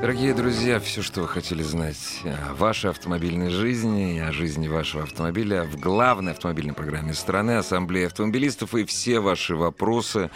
[0.00, 5.04] Дорогие друзья, все, что вы хотели знать о вашей автомобильной жизни и о жизни вашего
[5.04, 10.30] автомобиля в главной автомобильной программе страны Ассамблея автомобилистов и все ваши вопросы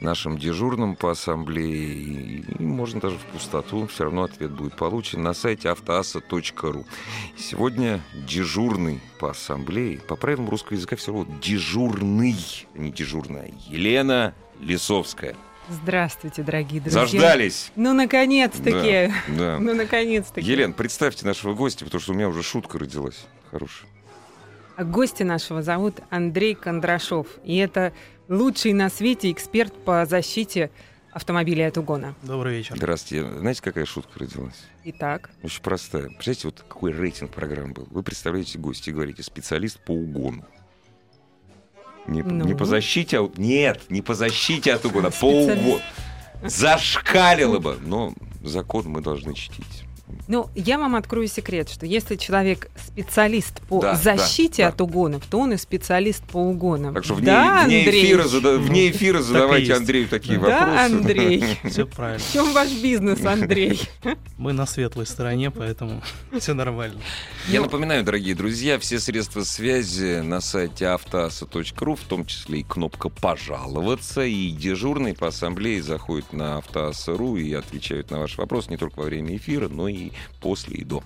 [0.00, 5.32] нашим дежурным по ассамблее, и, можно даже в пустоту, все равно ответ будет получен на
[5.32, 6.84] сайте автоаса.ру.
[7.38, 12.36] Сегодня дежурный по ассамблее, по правилам русского языка все равно дежурный,
[12.74, 15.36] не дежурная, Елена Лисовская.
[15.68, 17.00] Здравствуйте, дорогие друзья.
[17.00, 17.72] Заждались.
[17.76, 19.12] Ну, наконец-таки.
[19.28, 19.58] Да, да.
[19.60, 20.46] Ну, наконец-таки.
[20.46, 23.26] Елен, представьте нашего гостя, потому что у меня уже шутка родилась.
[23.50, 23.88] Хорошая.
[24.76, 27.26] А гостя нашего зовут Андрей Кондрашов.
[27.44, 27.92] И это
[28.28, 30.70] лучший на свете эксперт по защите
[31.12, 32.14] автомобилей от угона.
[32.22, 32.76] Добрый вечер.
[32.76, 33.24] Здравствуйте.
[33.38, 34.60] Знаете, какая шутка родилась?
[34.84, 36.08] Итак, Очень простая.
[36.08, 37.86] Представляете, вот какой рейтинг программ был.
[37.90, 40.44] Вы представляете гостя и говорите специалист по угону.
[42.06, 42.44] Не, Ну?
[42.44, 43.30] не по защите, а...
[43.36, 45.80] Нет, не по защите от угона, по угону.
[46.42, 47.78] Зашкалило бы.
[47.80, 49.84] Но закон мы должны чтить.
[50.28, 55.24] Ну, я вам открою секрет, что если человек специалист по Да, защите да, от угонов,
[55.26, 56.94] то он и специалист по угонам.
[56.94, 58.04] Так что вне, да, вне Андрей?
[58.04, 59.74] эфира, зада- вне эфира задавайте.
[59.74, 60.74] Андрею такие Да, вопросы.
[60.74, 61.44] Да, Андрей.
[61.64, 62.18] Все правильно.
[62.24, 63.80] В чем ваш бизнес, Андрей?
[64.38, 66.02] Мы на светлой стороне, поэтому
[66.38, 67.00] все нормально.
[67.48, 73.08] Я напоминаю, дорогие друзья, все средства связи на сайте автоаса.ру, в том числе и кнопка
[73.08, 78.98] «Пожаловаться», и дежурные по ассамблее заходят на автоаса.ру и отвечают на ваши вопросы не только
[79.00, 80.03] во время эфира, но и
[80.40, 81.02] после и до.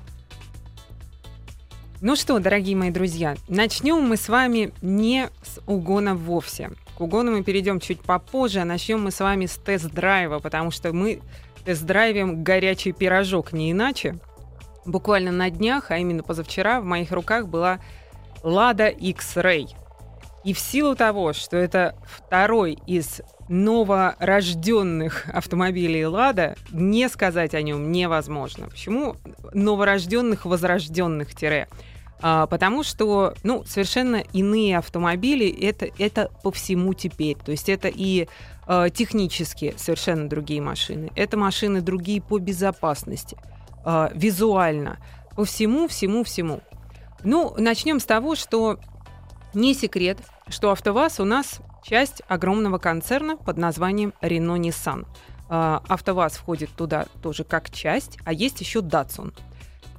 [2.01, 6.71] Ну что, дорогие мои друзья, начнем мы с вами не с угона вовсе.
[6.97, 10.93] К угону мы перейдем чуть попозже, а начнем мы с вами с тест-драйва, потому что
[10.93, 11.21] мы
[11.65, 14.19] тест-драйвим горячий пирожок, не иначе.
[14.87, 17.81] Буквально на днях, а именно позавчера, в моих руках была
[18.43, 19.69] Lada X-Ray.
[20.45, 27.91] И в силу того, что это второй из новорожденных автомобилей Лада, не сказать о нем
[27.91, 28.69] невозможно.
[28.69, 29.17] Почему
[29.53, 31.69] новорожденных, возрожденных тире?
[32.21, 37.37] А, потому что, ну, совершенно иные автомобили, это, это по всему теперь.
[37.37, 38.29] То есть это и
[38.67, 43.37] э, технически совершенно другие машины, это машины другие по безопасности,
[43.85, 44.99] э, визуально,
[45.37, 46.61] по всему, всему, всему.
[47.23, 48.79] Ну, начнем с того, что
[49.55, 55.07] не секрет, что АвтоВАЗ у нас часть огромного концерна под названием Renault Nissan.
[55.49, 59.33] А, АвтоВАЗ входит туда тоже как часть, а есть еще Datsun.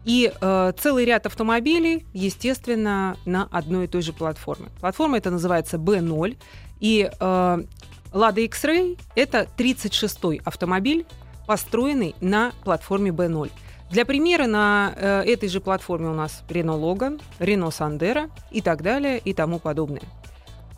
[0.06, 4.70] И э, целый ряд автомобилей, естественно, на одной и той же платформе.
[4.80, 6.38] Платформа это называется B0.
[6.80, 7.64] И э,
[8.12, 11.06] Lada X-Ray это 36-й автомобиль,
[11.46, 13.52] построенный на платформе B0.
[13.92, 18.82] Для примера, на э, этой же платформе у нас Renault Logan, Renault Sandero и так
[18.82, 20.04] далее и тому подобное.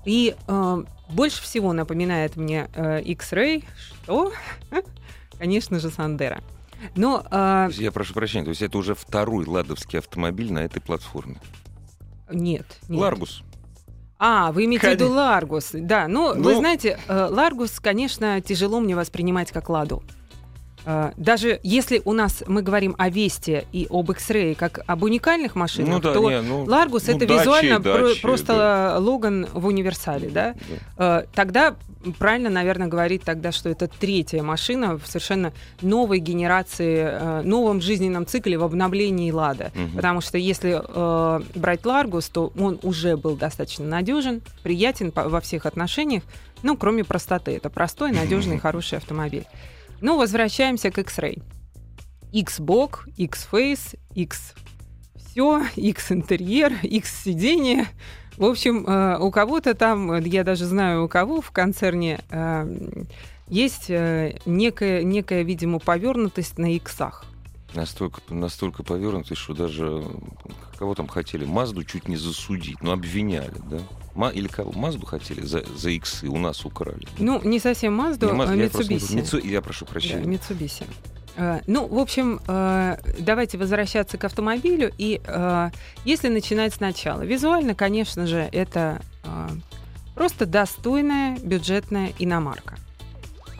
[0.06, 3.64] И э, больше всего напоминает мне э, X-Ray,
[4.04, 4.32] что,
[5.38, 6.42] конечно же, Sandero.
[6.96, 11.40] Но э, Я прошу прощения, то есть это уже второй ладовский автомобиль на этой платформе.
[12.32, 13.00] нет, нет.
[13.02, 13.44] Ларгус.
[14.24, 15.16] А, вы имеете в виду Конечно.
[15.22, 15.70] Ларгус.
[15.74, 16.44] Да, ну, Ну.
[16.44, 20.04] вы знаете, э, Ларгус, конечно, тяжело мне воспринимать как Ладу.
[20.86, 25.56] Э, Даже если у нас мы говорим о Весте и об X-Ray как об уникальных
[25.56, 28.98] машинах, Ну да, то не, ну, Ларгус ну, это дачи, визуально про- дачи, просто да.
[29.00, 30.56] Логан в универсале, да?
[30.98, 31.20] Да.
[31.22, 31.76] Э, Тогда
[32.18, 38.26] правильно, наверное, говорить тогда, что это третья машина в совершенно новой генерации, э, новом жизненном
[38.26, 39.72] цикле в обновлении Лада.
[39.76, 39.96] Мгм.
[39.96, 40.82] Потому что если
[41.60, 46.24] брать Ларгус, то он уже был достаточно надежен, приятен во всех отношениях,
[46.64, 47.56] ну, кроме простоты.
[47.56, 49.46] Это простой, надежный, хороший автомобиль.
[50.02, 51.42] Ну, возвращаемся к X-Ray.
[52.32, 54.54] X-бок, X-face, X
[55.32, 57.88] все, X-интерьер, X-сиденье.
[58.38, 62.66] В общем, э, у кого-то там, я даже знаю у кого в концерне, э,
[63.48, 67.26] есть э, некая, некая, видимо, повернутость на иксах.
[67.74, 70.34] Настолько, настолько повернутый, что даже м,
[70.78, 73.78] кого там хотели, Мазду чуть не засудить, но обвиняли, да?
[74.14, 74.74] Ма- или кого?
[74.74, 77.08] Мазду хотели за, за иксы, у нас украли.
[77.18, 79.16] Ну, не совсем Мазду, Не а Мазду, я просто не- Mitsubishi.
[79.16, 80.24] Митсу- я прошу Да, прощения.
[80.26, 80.84] Mitsubishi.
[81.38, 84.92] Э, Ну, в общем, э, давайте возвращаться к автомобилю.
[84.98, 85.70] И э,
[86.04, 89.48] если начинать сначала, визуально, конечно же, это э,
[90.14, 92.76] просто достойная бюджетная иномарка.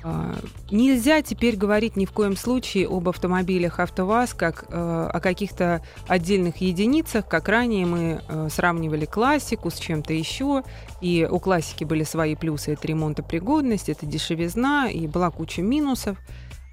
[0.04, 0.36] А,
[0.72, 6.58] Нельзя теперь говорить ни в коем случае об автомобилях АвтоВАЗ как э, о каких-то отдельных
[6.58, 10.64] единицах, как ранее мы э, сравнивали классику с чем-то еще,
[11.02, 16.18] и у классики были свои плюсы, это ремонтопригодность, это дешевизна, и была куча минусов.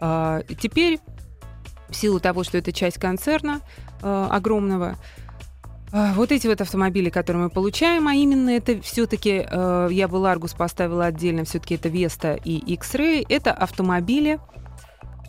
[0.00, 1.00] А, Теперь,
[1.88, 3.60] в силу того, что это часть концерна
[4.02, 4.96] э, огромного,
[5.92, 10.52] Вот эти вот автомобили, которые мы получаем, а именно это все-таки, э, я бы Ларгус
[10.52, 14.38] поставила отдельно, все-таки это Веста и X-Ray, это автомобили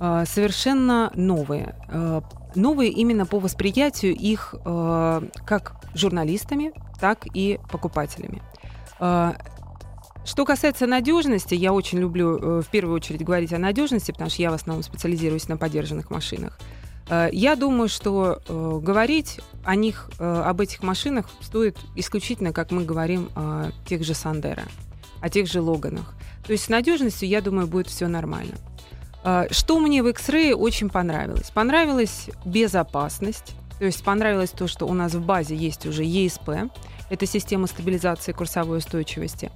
[0.02, 1.76] э, совершенно новые.
[1.88, 2.22] Э,
[2.56, 8.42] новые именно по восприятию их э, как журналистами, так и покупателями.
[9.00, 9.34] Э,
[10.26, 14.42] Что касается надежности, я очень люблю э, в первую очередь говорить о надежности, потому что
[14.42, 16.60] я в основном специализируюсь на поддержанных машинах.
[17.10, 22.72] Э, Я думаю, что э, говорить о них, э, об этих машинах стоит исключительно, как
[22.72, 24.64] мы говорим о тех же Сандера,
[25.22, 26.14] о тех же Логанах.
[26.46, 28.56] То есть с надежностью, я думаю, будет все нормально.
[29.52, 31.52] Что мне в X-Ray очень понравилось?
[31.54, 36.72] Понравилась безопасность, то есть понравилось то, что у нас в базе есть уже ESP,
[37.10, 39.52] это система стабилизации курсовой устойчивости.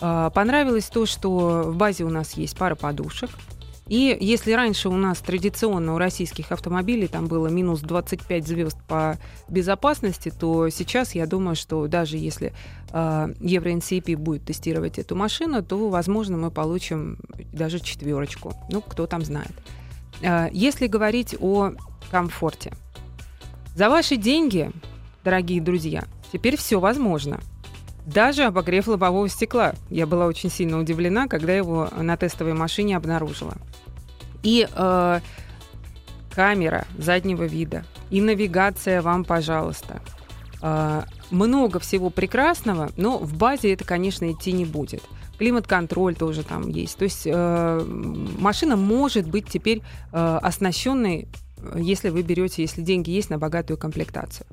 [0.00, 3.30] Понравилось то, что в базе у нас есть пара подушек,
[3.86, 9.18] и если раньше у нас традиционно у российских автомобилей там было минус 25 звезд по
[9.48, 12.54] безопасности, то сейчас я думаю, что даже если
[12.92, 17.18] э, Евро NCP будет тестировать эту машину, то, возможно, мы получим
[17.52, 18.54] даже четверочку.
[18.70, 19.52] Ну, кто там знает.
[20.22, 21.72] Э, если говорить о
[22.10, 22.72] комфорте.
[23.76, 24.70] За ваши деньги,
[25.24, 27.40] дорогие друзья, теперь все возможно.
[28.06, 29.74] Даже обогрев лобового стекла.
[29.88, 33.54] Я была очень сильно удивлена, когда его на тестовой машине обнаружила.
[34.42, 35.20] И э,
[36.34, 40.02] камера заднего вида, и навигация вам, пожалуйста.
[40.60, 45.02] Э, много всего прекрасного, но в базе это, конечно, идти не будет.
[45.38, 46.96] Климат-контроль тоже там есть.
[46.98, 47.84] То есть э,
[48.38, 51.28] машина может быть теперь э, оснащенной,
[51.76, 54.46] если вы берете, если деньги есть на богатую комплектацию.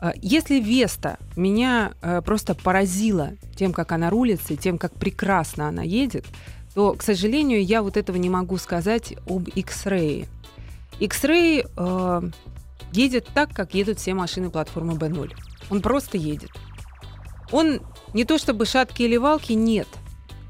[0.00, 5.68] Э, Если Веста меня э, просто поразила тем, как она рулится, и тем, как прекрасно
[5.68, 6.24] она едет,
[6.74, 10.28] то, к сожалению, я вот этого не могу сказать об X-Ray.
[11.00, 12.30] X-Ray э,
[12.92, 15.32] едет так, как едут все машины платформы B0.
[15.70, 16.50] Он просто едет.
[17.50, 17.80] Он
[18.12, 19.88] не то чтобы шатки или валки, нет.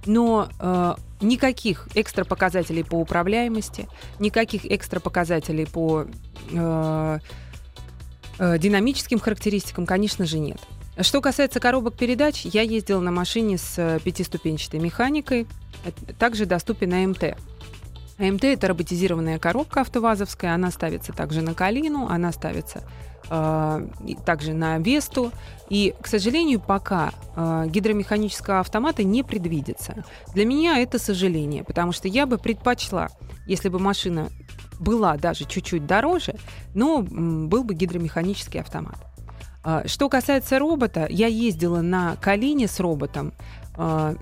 [0.04, 3.88] Но э, никаких экстра показателей по управляемости,
[4.18, 6.06] никаких экстра показателей по
[6.50, 7.18] э,
[8.38, 10.58] динамическим характеристикам, конечно же, нет.
[10.98, 15.46] Что касается коробок передач, я ездила на машине с э, пятиступенчатой механикой.
[15.84, 17.36] Э, Также доступен АМТ.
[18.18, 20.54] АМТ– это роботизированная коробка автовазовская.
[20.54, 22.82] Она ставится также на Калину, она ставится
[23.28, 23.88] э,
[24.24, 25.32] также на Весту.
[25.68, 30.02] И, к сожалению, пока э, гидромеханического автомата не предвидится.
[30.32, 33.10] Для меня это сожаление, потому что я бы предпочла,
[33.46, 34.30] если бы машина
[34.78, 36.34] была даже чуть-чуть дороже,
[36.74, 38.96] но был бы гидромеханический автомат.
[39.64, 43.32] А, Что касается робота, я ездила на Калине с роботом.
[43.76, 44.14] А,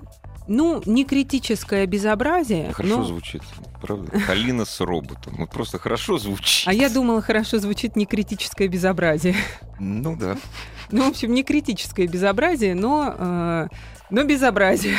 [0.47, 3.03] Ну, не критическое безобразие, Хорошо но...
[3.03, 3.41] звучит,
[3.81, 4.19] правда?
[4.27, 5.33] Калина с роботом.
[5.39, 6.67] Ну, просто хорошо звучит.
[6.67, 9.35] А я думала, хорошо звучит не критическое безобразие.
[9.79, 10.37] Ну да.
[10.91, 13.67] Ну, в общем, не критическое безобразие, но, э,
[14.11, 14.97] но безобразие.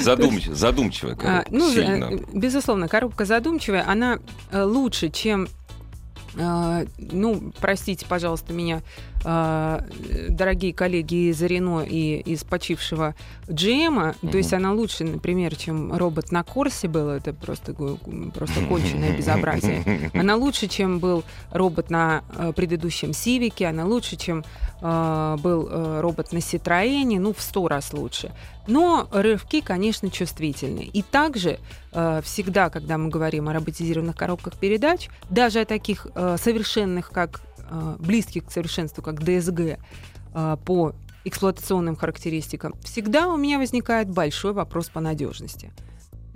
[0.00, 2.04] Задумчивая, задумчивая коробка, ну, сильно.
[2.12, 4.18] э, безусловно, коробка задумчивая, она
[4.50, 5.48] э, лучше, чем
[6.34, 8.82] э, ну, простите, пожалуйста, меня,
[9.26, 13.14] дорогие коллеги из Рено и из почившего
[13.48, 19.16] GM, то есть она лучше, например, чем робот на Корсе был, это просто, просто конченное
[19.16, 20.10] безобразие.
[20.14, 24.44] Она лучше, чем был робот на э, предыдущем Сивике, она лучше, чем
[24.80, 28.32] э, был э, робот на Ситроене, ну, в сто раз лучше.
[28.66, 30.80] Но рывки, конечно, чувствительны.
[30.92, 31.58] И также
[31.92, 37.40] э, всегда, когда мы говорим о роботизированных коробках передач, даже о таких э, совершенных, как
[37.98, 39.60] близких к совершенству, как ДСГ,
[40.34, 40.92] э, по
[41.24, 45.72] эксплуатационным характеристикам, всегда у меня возникает большой вопрос по надежности.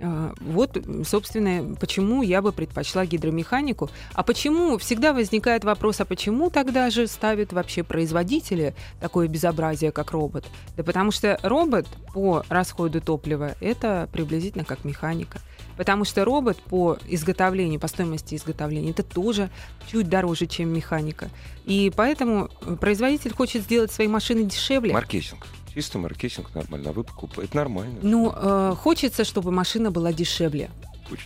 [0.01, 3.89] А, Вот, собственно, почему я бы предпочла гидромеханику.
[4.13, 10.11] А почему всегда возникает вопрос, а почему тогда же ставят вообще производители такое безобразие, как
[10.11, 10.45] робот?
[10.75, 15.39] Да потому что робот по расходу топлива это приблизительно как механика.
[15.81, 19.49] Потому что робот по изготовлению, по стоимости изготовления, это тоже
[19.91, 21.31] чуть дороже, чем механика.
[21.65, 24.93] И поэтому э, производитель хочет сделать свои машины дешевле.
[24.93, 25.47] Маркетинг.
[25.73, 26.91] Чисто маркетинг нормально.
[26.91, 27.57] А вы покупаете.
[27.57, 27.97] Нормально.
[28.03, 30.69] Ну, э, хочется, чтобы машина была дешевле.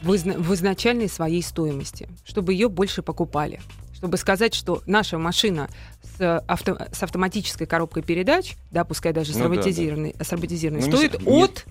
[0.02, 3.60] В, изна- в изначальной своей стоимости, чтобы ее больше покупали.
[3.94, 5.70] Чтобы сказать, что наша машина
[6.18, 10.86] с, авто- с автоматической коробкой передач, да, пускай даже с Ну да, роботизированной, с роботизированной
[10.88, 11.66] Ну, не стоит не- от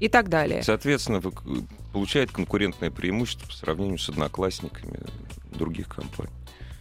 [0.00, 0.62] и так далее.
[0.62, 1.20] Соответственно,
[1.92, 4.98] получает конкурентное преимущество по сравнению с одноклассниками
[5.52, 6.30] других компаний.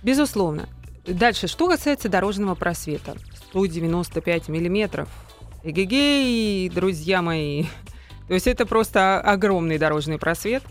[0.03, 0.69] Безусловно.
[1.05, 3.15] Дальше, что касается дорожного просвета.
[3.49, 5.09] 195 миллиметров.
[5.63, 7.65] Эгегей, друзья мои.
[8.27, 10.63] То есть это просто огромный дорожный просвет.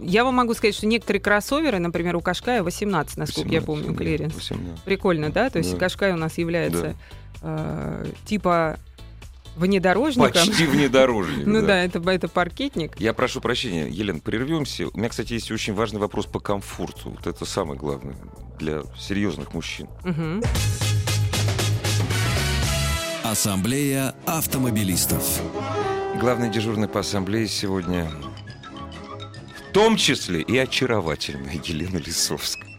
[0.00, 3.92] Я вам могу сказать, что некоторые кроссоверы, например, у Кашкая 18, насколько я 18, помню,
[3.92, 4.34] да, клиренс.
[4.34, 4.82] 18.
[4.82, 5.50] Прикольно, да?
[5.50, 5.78] То есть Да.
[5.78, 6.96] Кашкай у нас является
[7.42, 8.78] э, типа
[9.56, 10.32] внедорожником.
[10.32, 11.46] Почти внедорожник.
[11.50, 12.98] Ну да, это, это паркетник.
[12.98, 14.88] Я прошу прощения, Елена, прервемся.
[14.88, 17.10] У меня, кстати, есть очень важный вопрос по комфорту.
[17.10, 18.16] Вот это самое главное
[18.58, 19.88] для серьезных мужчин.
[23.24, 25.40] Ассамблея автомобилистов.
[26.20, 28.10] Главный дежурный по ассамблее сегодня
[29.70, 32.69] в том числе и очаровательная Елена Лисовская.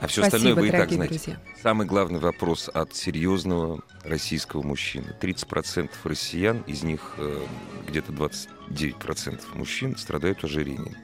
[0.00, 1.14] А все остальное вы и так знаете.
[1.14, 1.40] друзья.
[1.62, 5.14] Самый главный вопрос от серьезного российского мужчины.
[5.20, 7.46] 30% россиян, из них э,
[7.88, 10.96] где-то 29% мужчин страдают ожирением.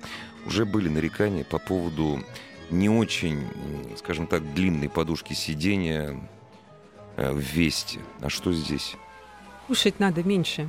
[0.47, 2.25] Уже были нарекания по поводу
[2.71, 3.47] не очень,
[3.99, 6.19] скажем так, длинной подушки сидения
[7.17, 8.01] э, в весте.
[8.21, 8.97] А что здесь?
[9.67, 10.69] Кушать надо меньше.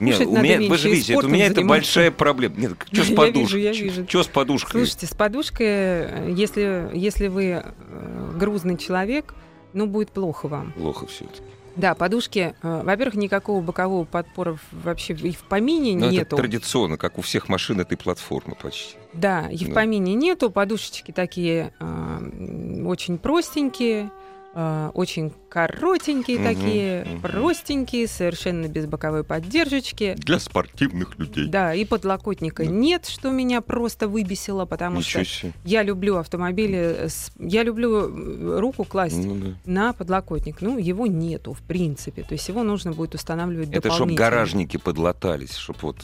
[0.00, 1.78] Нет, Кушать у меня, вы меньше же и видите, это, у меня это заниматься.
[1.78, 2.56] большая проблема.
[2.56, 3.40] Нет, что с Я подушкой?
[3.42, 4.06] вижу, я вижу.
[4.08, 4.70] Что с подушкой?
[4.80, 9.34] Слушайте, с подушкой, э, если, если вы э, грузный человек,
[9.72, 10.72] ну, будет плохо вам.
[10.72, 11.42] Плохо все это.
[11.76, 16.22] Да, подушки, э, во-первых, никакого бокового подпора вообще и в помине Но нету.
[16.22, 18.96] это традиционно, как у всех машин этой платформы почти.
[19.12, 19.74] Да, и в Да.
[19.74, 20.50] помине нету.
[20.50, 24.10] Подушечки такие э, очень простенькие,
[24.54, 27.20] э, очень коротенькие Мгм, такие, мгм.
[27.22, 30.14] простенькие, совершенно без боковой поддержки.
[30.18, 31.48] Для спортивных людей.
[31.48, 32.70] Да, и подлокотника Да.
[32.70, 35.52] нет, что меня просто выбесило, потому Ничего что себе.
[35.64, 39.54] я люблю автомобили, с- я люблю э, руку класть Ну да.
[39.66, 40.60] на подлокотник.
[40.60, 42.22] Ну, его нету, в принципе.
[42.22, 44.16] То есть его нужно будет устанавливать Это чтобы дополнительно.
[44.30, 45.96] гаражники подлатались, чтобы вот...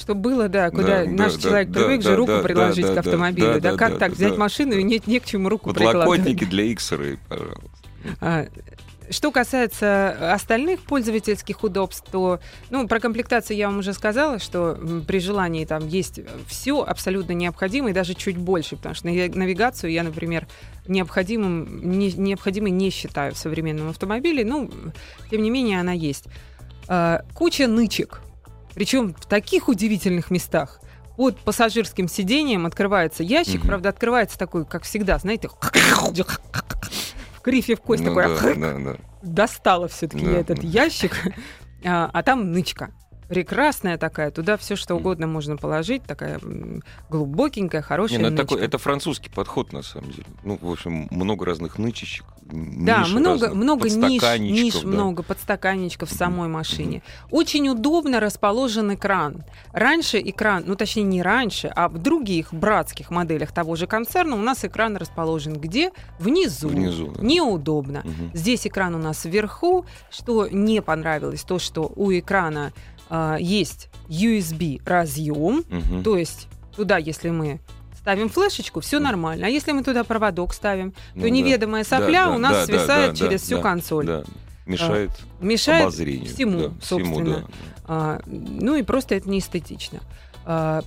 [0.00, 2.86] Чтобы было, да, куда Да, наш да, человек да, привык да, же руку да, приложить
[2.86, 3.46] да, к автомобилю.
[3.54, 4.38] да, Да, да, как да, так да, взять да.
[4.38, 6.48] машину и нет не к чему руку Подлокотники прикладывать?
[6.50, 7.60] для иксеры, пожалуйста.
[8.20, 8.46] А,
[9.10, 12.38] Что касается остальных пользовательских удобств, то,
[12.70, 17.90] ну, про комплектацию я вам уже сказала, что при желании там есть все абсолютно необходимое,
[17.90, 20.46] и даже чуть больше, потому что нави- навигацию я, например,
[20.86, 24.70] необходимым, не, необходимой не считаю в современном автомобиле, ну,
[25.30, 26.24] тем не менее она есть.
[26.88, 28.20] А, Куча нычек,
[28.74, 30.80] причем в таких удивительных местах.
[31.16, 33.68] Под пассажирским сиденьем открывается ящик, Мгм.
[33.68, 38.96] правда, открывается такой, как всегда, знаете, в крифе в кость Ну такой да, да, да.
[39.22, 40.66] достала все-таки Да, я этот да.
[40.66, 41.12] ящик,
[41.84, 42.92] а, а там нычка.
[43.30, 46.40] Прекрасная такая, туда все что угодно можно положить, такая
[47.08, 50.26] глубокенькая, Не, хорошая ну, это, такой, это французский подход, на самом деле.
[50.42, 52.26] Ну, в общем, много разных нычечек.
[52.52, 54.88] Да, ниш много, много ниш, ниш да.
[54.88, 57.02] много подстаканничков в самой машине.
[57.30, 59.44] Очень удобно расположен экран.
[59.72, 64.40] Раньше экран, ну точнее не раньше, а в других братских моделях того же концерна у
[64.40, 65.92] нас экран расположен где?
[66.18, 66.68] Внизу.
[66.68, 67.22] Внизу, да.
[67.22, 68.02] Неудобно.
[68.04, 68.30] Мгм.
[68.34, 69.86] Здесь экран у нас вверху.
[70.10, 72.72] Что не понравилось, то, что у экрана
[73.10, 76.02] а, есть USB разъем, Мгм.
[76.02, 77.60] то есть туда, если мы
[77.98, 79.46] ставим флешечку, все нормально.
[79.46, 81.30] А если мы туда проводок ставим, Ну то да.
[81.30, 84.06] неведомая Да, сопля да, у нас да, да, свисает да, через да, всю да, консоль.
[84.06, 84.22] Да.
[84.66, 86.32] Мешает Мешает обозрению.
[86.32, 87.36] всему, да, всему, собственно.
[87.40, 87.46] да.
[87.86, 90.00] а, ну и просто это не эстетично.
[90.46, 90.82] А,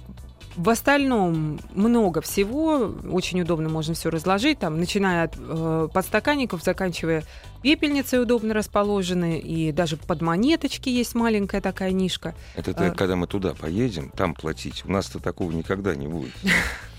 [0.56, 7.24] в остальном много всего, очень удобно можно все разложить, там, начиная от э, подстаканников, заканчивая
[7.62, 12.36] пепельницей удобно расположены, и даже под монеточки есть маленькая такая нишка.
[12.56, 12.92] Это А.
[12.92, 14.84] когда мы туда поедем, там платить.
[14.86, 16.34] У нас-то такого никогда не будет.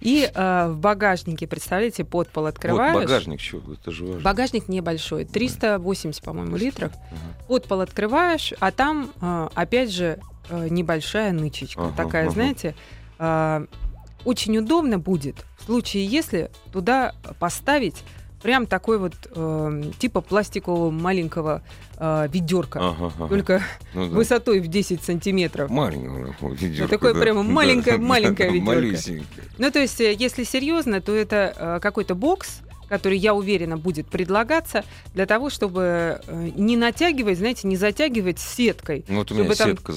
[0.00, 2.94] И э, в багажнике, представляете, подпол Вот открываешь.
[2.94, 4.20] багажник, что, это же важно.
[4.20, 6.92] Багажник небольшой, 380, по-моему, литров.
[6.92, 7.46] Ага.
[7.48, 11.82] Подпол открываешь, а там, э, опять же, э, небольшая нычечка.
[11.82, 12.32] Ага, такая, ага.
[12.32, 12.74] знаете,
[13.18, 13.66] э,
[14.24, 18.02] очень удобно будет в случае, если туда поставить
[18.44, 21.62] прям такой вот э, типа пластикового маленького
[21.96, 23.28] э, ведерка, Ага, ага.
[23.28, 23.62] только
[23.94, 24.16] Ну да.
[24.16, 25.70] высотой в 10 сантиметров.
[25.70, 27.20] Маленькое ведерко, такое да.
[27.20, 28.74] прямо маленькое-маленькое да, ведерко.
[28.82, 29.46] Малюсенькое.
[29.56, 34.06] Ну, то есть, э, если серьезно, то это э, какой-то бокс, который, я уверена, будет
[34.08, 39.04] предлагаться для того, чтобы э, не натягивать, знаете, не затягивать сеткой.
[39.08, 39.92] Ну, вот у Чтобы меня там сетка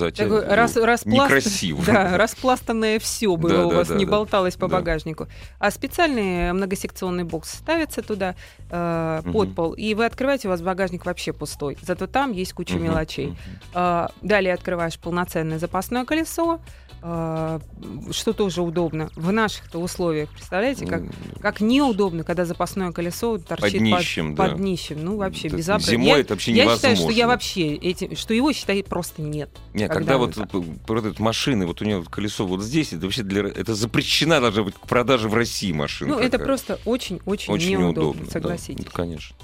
[0.56, 1.84] рас, ну, распласт- Некрасиво.
[1.86, 4.12] Да, распластанное все было Да, у да, вас, да, не да.
[4.12, 4.78] болталось по Да.
[4.78, 5.28] багажнику.
[5.60, 8.36] А специальный многосекционный бокс ставится туда
[8.70, 11.78] э, под пол, и вы открываете, у вас багажник вообще пустой.
[11.82, 13.36] Зато там есть куча мелочей.
[13.74, 16.60] А, Далее открываешь полноценное запасное колесо,
[17.00, 20.30] что тоже удобно в наших-то условиях.
[20.32, 24.52] Представляете, как, Ну, как неудобно, когда запасное колесо торчит Под днищем, под, да.
[24.52, 25.06] под днищем.
[25.06, 25.92] Ну, вообще, Это безобразие.
[25.92, 27.18] зимой я, это вообще я считаю, что невозможно.
[27.18, 29.50] я вообще эти, что его считает просто нет.
[29.74, 33.04] Не, когда когда, вот э, продают машины, вот у него вот колесо вот здесь, это
[33.04, 36.16] вообще для, это запрещена должна быть к продаже в России машина.
[36.16, 38.32] Ну, это просто очень-очень очень неудобно, неудобно, да.
[38.32, 38.86] согласитесь.
[38.86, 39.36] Ну, конечно.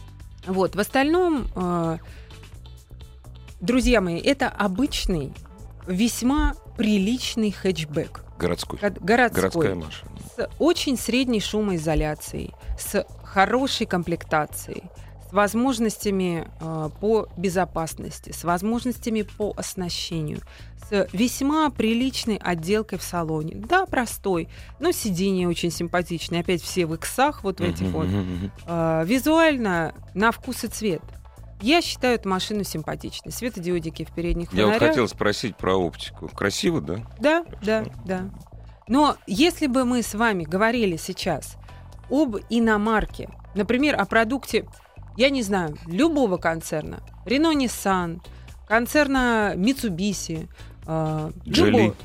[0.48, 1.98] Вот, в остальном, э,
[3.62, 5.31] друзья мои, это обычный,
[5.87, 8.23] весьма приличный хэтчбэк.
[8.37, 8.79] Городской.
[8.79, 9.41] Го- Городской.
[9.41, 10.11] Городская машина.
[10.35, 14.83] С очень средней шумоизоляцией, с хорошей комплектацией,
[15.29, 20.39] с возможностями э, по безопасности, с возможностями по оснащению,
[20.89, 23.55] с весьма приличной отделкой в салоне.
[23.55, 24.49] Да, простой,
[24.79, 26.41] но сиденье очень симпатичное.
[26.41, 28.07] Опять все в иксах, вот в этих вот.
[28.65, 31.01] А, визуально на вкус и цвет.
[31.63, 33.32] Я считаю эту машину симпатичной.
[33.32, 34.89] Светодиодики в передних Я вот фонарях.
[34.89, 36.27] хотел спросить про оптику.
[36.27, 36.98] Красиво, да?
[37.22, 38.29] Да, да, да.
[38.89, 41.55] Но если бы мы с вами говорили сейчас
[42.10, 44.65] об иномарке, например, о продукте,
[45.15, 48.20] я не знаю, любого концерна, Renault Nissan,
[48.67, 50.50] концерна Mitsubishi,
[50.86, 51.46] э, Geely.
[51.46, 51.96] любого-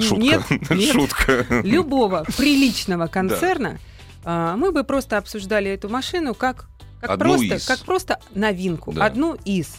[0.00, 0.16] Шутка.
[0.22, 1.46] Нет, нет, Шутка.
[1.64, 3.78] любого приличного концерна,
[4.24, 6.68] а, мы бы просто обсуждали эту машину как,
[7.06, 7.66] как, Одну просто, из.
[7.66, 9.04] как просто новинку, Да.
[9.06, 9.76] одну из.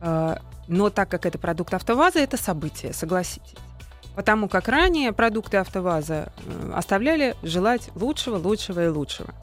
[0.00, 3.54] А, Но так как это продукт АвтоВАЗа, это событие, согласитесь.
[4.14, 9.34] Потому как ранее продукты АвтоВАЗа э, оставляли желать лучшего, лучшего и лучшего.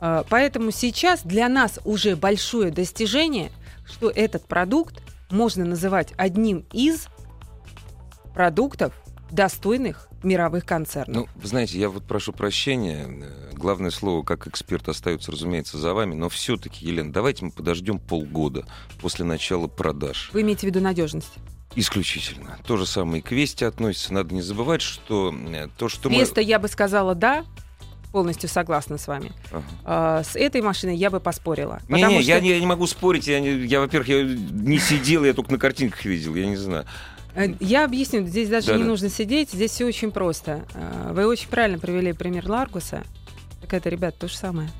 [0.00, 3.50] А, Поэтому сейчас для нас уже большое достижение,
[3.84, 7.06] что этот продукт можно называть одним из
[8.34, 8.94] продуктов,
[9.30, 11.28] достойных мировых концернов.
[11.34, 13.06] Ну, знаете, я вот прошу прощения.
[13.08, 16.14] э, Главное слово, как эксперт, остается, разумеется, за вами.
[16.14, 18.64] Но все-таки, Елена, давайте мы подождем полгода
[19.00, 20.30] после начала продаж.
[20.32, 21.32] Вы имеете в виду надежность?
[21.74, 22.58] Исключительно.
[22.66, 24.12] То же самое и к Весте относится.
[24.12, 26.16] Надо не забывать, что э, то, что мы...
[26.18, 27.44] Веста, я бы сказала да,
[28.12, 29.32] полностью согласна с вами.
[29.50, 29.62] Ага.
[29.84, 31.80] А, с этой машиной я бы поспорила.
[31.88, 33.26] Не, не, что я, не, я не могу спорить.
[33.26, 36.34] Я, не- я, во-первых, я не сидел, я только на картинках видел.
[36.34, 36.84] Я не знаю.
[37.34, 38.78] Э, я объясню, здесь даже Да-да.
[38.78, 40.64] не нужно сидеть, здесь все очень просто.
[40.74, 43.02] А, Вы очень правильно привели пример Ларгуса.
[43.60, 44.70] Так это, ребят, то же самое.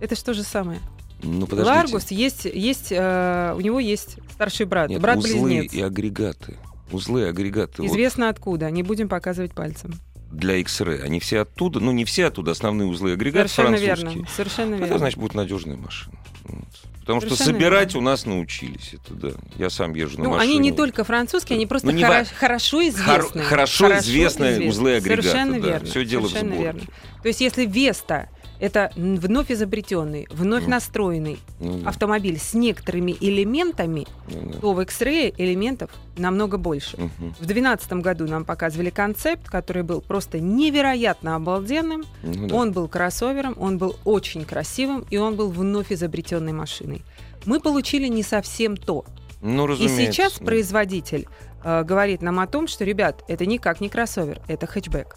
[0.00, 0.80] Это же то же самое.
[1.22, 1.76] Ну, подождите.
[1.76, 5.72] Ларгус есть, есть, э, у него есть старший брат, Нет, узлы брат-близнец.
[5.72, 6.56] и агрегаты.
[6.90, 7.82] Узлы и агрегаты.
[7.82, 9.92] Вот Известно откуда, не будем показывать пальцем.
[10.32, 11.02] для X-Ray.
[11.02, 14.12] Они все оттуда, ну не все оттуда, основные узлы и агрегаты Совершенно французские.
[14.14, 14.28] верно.
[14.34, 14.98] Совершенно Это верно.
[14.98, 16.16] значит будет надежная машина.
[16.44, 16.64] Вот.
[17.02, 17.98] Потому что Совершенно собирать верно.
[18.08, 18.94] у нас научились.
[18.94, 19.28] Это да.
[19.58, 20.52] Я сам езжу на Ну, машине.
[20.52, 23.42] они не только французские, они просто Ну, не хоро- хорошо Хор- известны.
[23.42, 25.66] хорошо известные узлы и агрегаты, Совершенно да.
[25.68, 25.86] верно.
[25.88, 26.64] Всё дело в совершенно сборке.
[26.78, 26.80] верно.
[27.22, 28.28] То есть, если Веста
[28.62, 30.70] это вновь изобретенный, вновь Ну.
[30.70, 31.88] настроенный Ну, да.
[31.88, 34.58] автомобиль с некоторыми элементами, Ну, да.
[34.60, 36.96] то в X-Ray элементов намного больше.
[36.96, 37.34] Мгм.
[37.40, 42.04] В 2012 году нам показывали концепт, который был просто невероятно обалденным.
[42.22, 42.54] Ну, да.
[42.54, 47.02] Он был кроссовером, он был очень красивым, и он был вновь изобретенной машиной.
[47.44, 49.04] Мы получили не совсем то.
[49.40, 50.12] Ну, И разумеется.
[50.12, 50.44] сейчас да.
[50.46, 51.26] производитель
[51.64, 55.16] э, говорит нам о том, что, ребят, это никак не кроссовер, это хэтчбэк.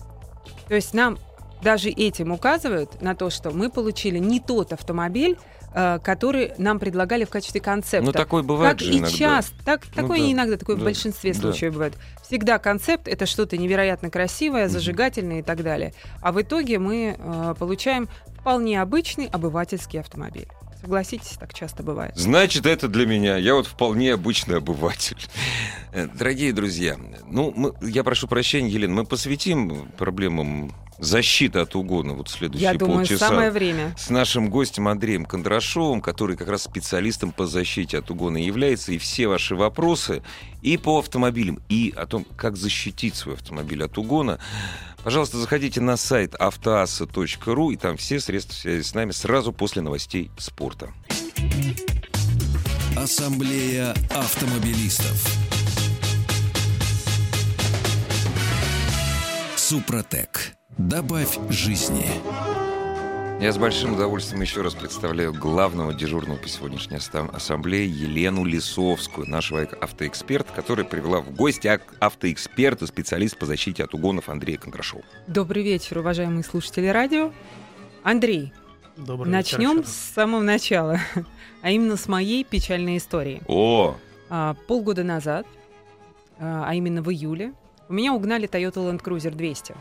[0.67, 1.19] То есть нам
[1.65, 5.35] даже этим указывают на то, что мы получили не тот автомобиль,
[5.73, 8.05] э, который нам предлагали в качестве концепта.
[8.05, 9.17] Ну, такое бывает как же и иногда.
[9.17, 11.39] часто, так, Ну такое да, иногда, такое в да, большинстве да.
[11.41, 11.95] случаев бывает.
[12.21, 15.95] Всегда концепт это что-то невероятно красивое, зажигательное и так далее.
[16.21, 18.07] А в итоге мы э, получаем
[18.39, 20.47] вполне обычный обывательский автомобиль.
[20.81, 22.13] Согласитесь, так часто бывает.
[22.15, 23.37] Значит, это для меня.
[23.37, 25.17] Я вот вполне обычный обыватель.
[26.13, 26.95] Дорогие друзья,
[27.27, 32.73] ну, мы- я прошу прощения, Елена, мы посвятим проблемам защиты от угона вот следующие Я
[32.77, 33.27] думаю, полчаса.
[33.29, 33.93] самое время.
[33.97, 38.97] с нашим гостем Андреем Кондрашовым, который как раз специалистом по защите от угона является, и
[38.97, 40.23] все ваши вопросы
[40.61, 44.39] и по автомобилям, и о том, как защитить свой автомобиль от угона.
[45.03, 50.31] Пожалуйста, заходите на сайт автоаса.ру, и там все средства связи с нами сразу после новостей
[50.37, 50.91] спорта.
[52.97, 55.27] Ассамблея автомобилистов.
[59.55, 60.55] Супротек.
[60.77, 62.05] Добавь жизни.
[63.41, 69.61] Я с большим удовольствием еще раз представляю главного дежурного по сегодняшней ассамблее Елену Лисовскую, нашего
[69.61, 75.03] автоэксперта, которая привела в гости автоэксперта, специалист по защите от угонов Андрея Кондрашова.
[75.27, 77.31] Добрый вечер, уважаемые слушатели радио.
[78.03, 78.51] Андрей,
[78.97, 80.99] Добрый вечер начнем еще с самого начала,
[81.61, 83.41] а именно с моей печальной истории.
[83.47, 83.95] О,
[84.29, 85.47] А, полгода назад,
[86.37, 87.53] а а именно в июле,
[87.87, 89.73] у меня угнали Toyota Land Cruiser 200.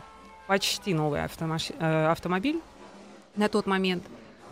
[0.47, 2.61] Почти новый автомаш- э, автомобиль
[3.35, 4.03] на тот момент,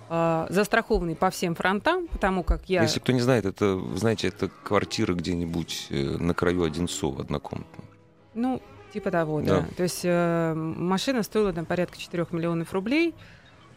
[0.10, 2.82] а, застрахованный по всем фронтам, потому как я...
[2.84, 7.86] Если кто не знает, это, знаете, это квартира где-нибудь э, на краю Одинцова, однокомнатная.
[8.34, 8.62] Ну,
[8.93, 9.62] типа того, да.
[9.62, 9.67] Да.
[9.77, 13.15] То есть э, машина стоила там порядка 4 миллионов рублей.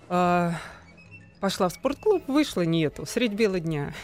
[0.09, 0.51] Э,
[1.41, 3.95] пошла в спортклуб, вышла, нету, средь бела дня.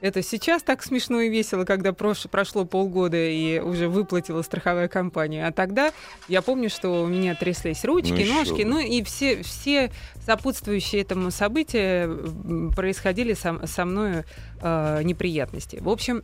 [0.00, 5.46] Это сейчас так смешно и весело, когда прош- прошло полгода и уже выплатила страховая компания.
[5.46, 5.92] А тогда
[6.26, 9.90] я помню, что у меня тряслись ручки, Ну, ножки, ну и все, все
[10.24, 12.08] сопутствующие этому события
[12.74, 14.24] происходили со, со мною
[14.62, 15.78] э, неприятности.
[15.82, 16.22] В общем,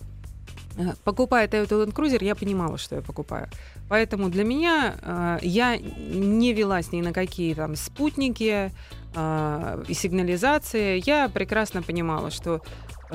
[0.79, 3.49] э, покупая Toyota Land Cruiser, я понимала, что я покупаю.
[3.91, 8.73] Поэтому для меня э, я не велась ни на какие там спутники
[9.15, 11.03] э, и сигнализации.
[11.07, 12.62] Я прекрасно понимала, что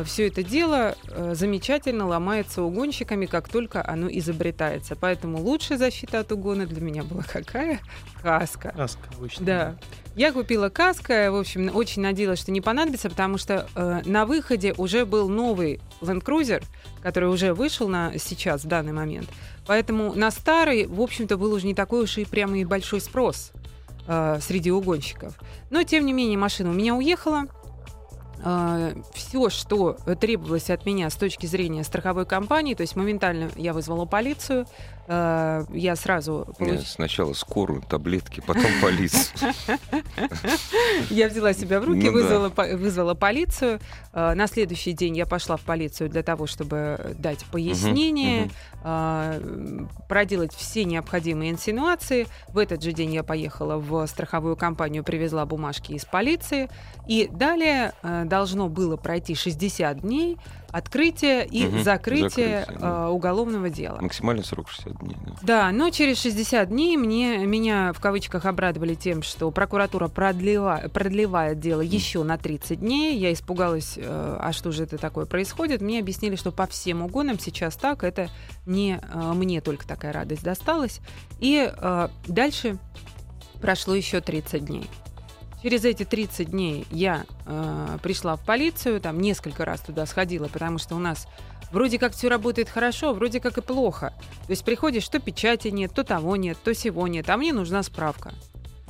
[0.06, 4.96] все это дело э, замечательно ломается угонщиками, как только оно изобретается.
[4.96, 7.80] Поэтому лучшая защита от угона для меня была какая?
[8.22, 8.74] Каска.
[8.76, 9.46] Каска обычно.
[9.46, 9.76] Да.
[10.16, 14.74] Я купила каска, в общем, очень надеялась, что не понадобится, потому что э, на выходе
[14.78, 16.64] уже был новый Land Cruiser,
[17.02, 19.30] который уже вышел на сейчас, в данный момент.
[19.68, 23.52] Поэтому на старый, в общем-то, был уже не такой уж и прямо и большой спрос
[24.08, 25.38] э, среди угонщиков.
[25.70, 27.48] Но, тем не менее, машина у меня уехала.
[29.14, 34.06] Все, что требовалось от меня с точки зрения страховой компании, то есть моментально я вызвала
[34.06, 34.66] полицию,
[35.12, 36.86] э, я сразу Не, получила...
[36.86, 39.54] Сначала скорую, таблетки, потом полицию.
[41.10, 43.80] Я взяла себя в руки, Ну вызвала, по- вызвала полицию.
[44.14, 48.50] Э, На следующий день я пошла в полицию для того, чтобы дать пояснение,
[48.84, 52.28] э, проделать все необходимые инсинуации.
[52.50, 56.70] В этот же день я поехала в страховую компанию, привезла бумажки из полиции.
[57.08, 57.94] И далее
[58.26, 60.38] должно было пройти 60 дней
[60.72, 62.22] открытия и Мгм, закрытия
[62.66, 63.06] закрытие, да.
[63.06, 64.00] э, уголовного дела.
[64.02, 65.16] Максимальный срок 60 дней.
[65.26, 65.34] да.
[65.42, 71.60] Да, но через 60 дней мне, меня в кавычках обрадовали тем, что прокуратура продлева, продлевает
[71.60, 73.18] дело еще на 30 дней.
[73.18, 75.82] Я испугалась, э, а что же это такое происходит.
[75.82, 78.30] Мне объяснили, что по всем угонам сейчас так, это
[78.66, 81.00] не э, мне только такая радость досталась.
[81.40, 82.78] И э, дальше
[83.62, 84.90] прошло еще 30 дней.
[85.62, 90.80] Через эти 30 дней я э, пришла в полицию, там несколько раз туда сходила, потому
[90.80, 91.28] что у нас
[91.72, 94.14] вроде как все работает хорошо, вроде как и плохо.
[94.48, 97.84] То есть приходишь, то печати нет, то того нет, то сего нет, а мне нужна
[97.84, 98.34] справка.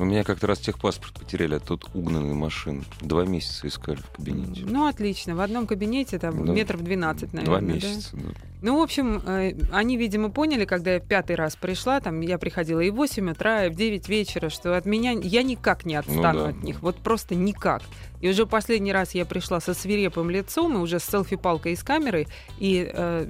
[0.01, 2.83] У меня как-то раз техпаспорт потеряли от тут угнанной машины.
[3.01, 4.63] Два месяца искали в кабинете.
[4.65, 5.35] Ну, отлично.
[5.35, 6.53] В одном кабинете там Да.
[6.53, 7.45] метров 12, наверное.
[7.45, 7.73] Два да?
[7.75, 8.09] месяца.
[8.17, 8.29] да.
[8.63, 12.79] Ну, в общем, э, они, видимо, поняли, когда я пятый раз пришла, там я приходила
[12.79, 16.39] и в 8 утра, и в 9 вечера, что от меня я никак не отстану
[16.39, 16.81] Ну да, от них.
[16.81, 17.83] Вот просто никак.
[18.21, 21.83] И уже последний раз я пришла со свирепым лицом, и уже с селфи-палкой и с
[21.83, 23.27] камерой, и э,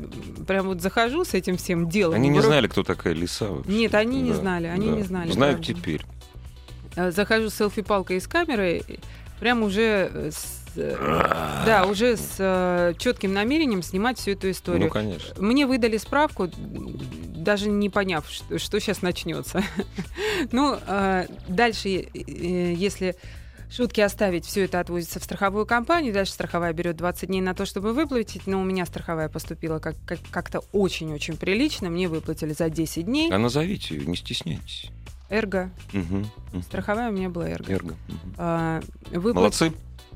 [0.47, 2.15] прям вот захожу с этим всем делом.
[2.15, 3.71] Они не в знали, кто такая лиса вообще.
[3.71, 4.95] Нет, они не Да, знали, они да.
[4.95, 5.81] не знали, Знают правда.
[5.81, 6.01] теперь.
[6.95, 8.99] Э, захожу с селфи-палкой и с камерой, и
[9.39, 14.85] прям уже э, с, э, да, уже с четким намерением снимать всю эту историю.
[14.85, 15.41] Ну, конечно.
[15.41, 19.63] Мне выдали справку, даже не поняв, что, сейчас начнется.
[20.51, 23.15] ну, э, дальше, э, если
[23.69, 27.65] шутки оставить, все это отвозится в страховую компанию, дальше страховая берет 20 дней на то,
[27.65, 32.69] чтобы выплатить, но у меня страховая поступила как- как- как-то очень-очень прилично, мне выплатили за
[32.69, 33.31] 10 дней.
[33.31, 34.89] А назовите ее, не стесняйтесь.
[35.31, 36.27] Эрго, мгм.
[36.61, 37.71] страховая у меня была Эрго.
[37.73, 37.95] Эрго.
[38.37, 39.73] А, выплат- Молодцы.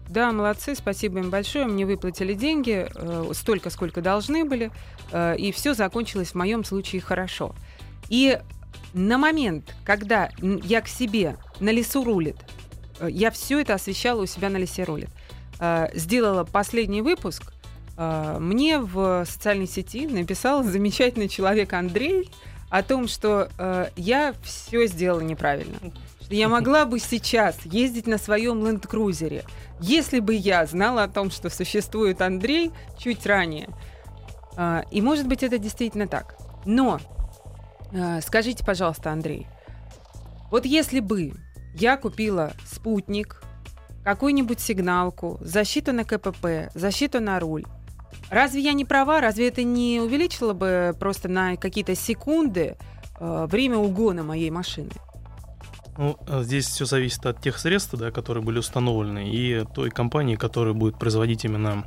[0.10, 1.66] Да, молодцы, спасибо им большое.
[1.66, 4.70] Мне выплатили деньги, э, столько, сколько должны были,
[5.12, 7.56] э, и все закончилось в моем случае хорошо.
[8.10, 8.38] И
[8.94, 12.36] на момент, когда я к себе на лесу рулит,
[13.00, 15.10] э, я все это освещала у себя на лесе рулит,
[15.60, 17.52] э, сделала последний выпуск,
[17.98, 22.30] э, мне в социальной сети написал замечательный человек Андрей
[22.78, 25.78] о том, что э, я все сделала неправильно.
[26.20, 29.46] Что я могла бы сейчас ездить на своем ленд-крузере,
[29.80, 33.70] если бы я знала о том, что существует Андрей чуть ранее.
[34.58, 36.36] А, И может быть это действительно так.
[36.66, 37.00] Но
[37.94, 39.48] а, скажите, пожалуйста, Андрей,
[40.52, 41.32] вот если бы
[41.76, 43.42] я купила спутник,
[44.04, 47.64] какую-нибудь сигналку, защиту на КПП, защиту на руль,
[48.30, 49.22] разве я не права?
[49.22, 52.78] Разве это не увеличило бы просто на какие-то секунды
[53.20, 54.90] э, время угона моей машины?
[55.98, 60.36] Ну, а здесь все зависит от тех средств, да, которые были установлены, и той компании,
[60.36, 61.86] которая будет производить именно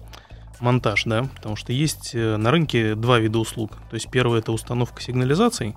[0.61, 3.73] монтаж, да, потому что есть э, на рынке два вида услуг.
[3.91, 5.75] То есть первое это установка сигнализаций.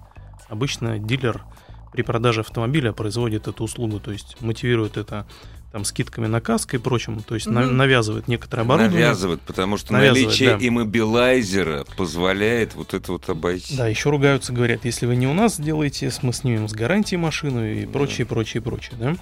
[0.49, 1.43] Обычно дилер
[1.91, 5.27] при продаже автомобиля производит эту услугу, то есть мотивирует это
[5.71, 7.77] там скидками на каско и прочим, то есть на- Мгм.
[7.77, 8.99] навязывает некоторое оборудование.
[9.05, 10.67] Навязывает, потому что Навязывает, наличие да.
[10.67, 13.77] иммобилайзера позволяет вот это вот обойти.
[13.77, 17.65] Да, еще ругаются, говорят, если вы не у нас сделаете, мы снимем с гарантии машину
[17.65, 19.15] и прочее, прочее, прочее, да.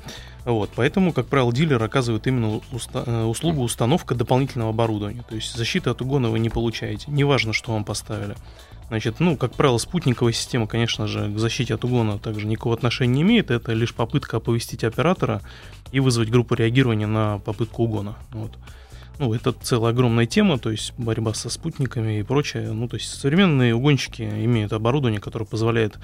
[0.45, 5.23] Вот, поэтому, как правило, дилер оказывает именно уста- э, услугу установка дополнительного оборудования.
[5.29, 8.35] То есть защиты от угона вы не получаете, неважно, что вам поставили.
[8.89, 13.13] Значит, ну, как правило, спутниковая система, конечно же, к защите от угона также никакого отношения
[13.13, 13.51] не имеет.
[13.51, 15.41] Это лишь попытка оповестить оператора
[15.91, 18.15] и вызвать группу реагирования на попытку угона.
[18.31, 18.57] Вот.
[19.19, 22.71] Ну, это целая огромная тема, то есть борьба со спутниками и прочее.
[22.71, 25.99] Ну, то есть современные угонщики имеют оборудование, которое позволяет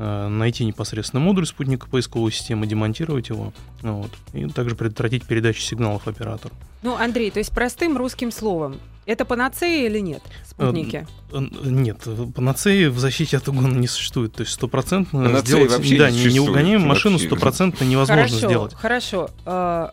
[0.00, 6.08] найти непосредственно модуль спутника поисковой системы, демонтировать его, ну вот, и также предотвратить передачу сигналов
[6.08, 6.54] оператору.
[6.82, 11.06] Ну, Андрей, то есть простым русским словом, это панацея или нет, спутники?
[11.32, 11.98] Э, нет,
[12.34, 14.32] панацеи в защите от угона не существует.
[14.34, 18.74] То есть стопроцентно Панацеи сделать вообще да, не не, угоняем машину стопроцентно невозможно хорошо, сделать.
[18.74, 19.30] Хорошо.
[19.44, 19.88] Э,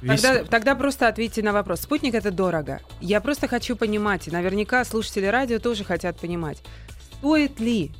[0.00, 1.80] Весь- Тогда, тогда просто ответьте на вопрос.
[1.80, 2.80] Спутник это дорого.
[3.00, 6.62] Я просто хочу понимать, и наверняка слушатели радио тоже хотят понимать,
[7.18, 7.90] стоит ли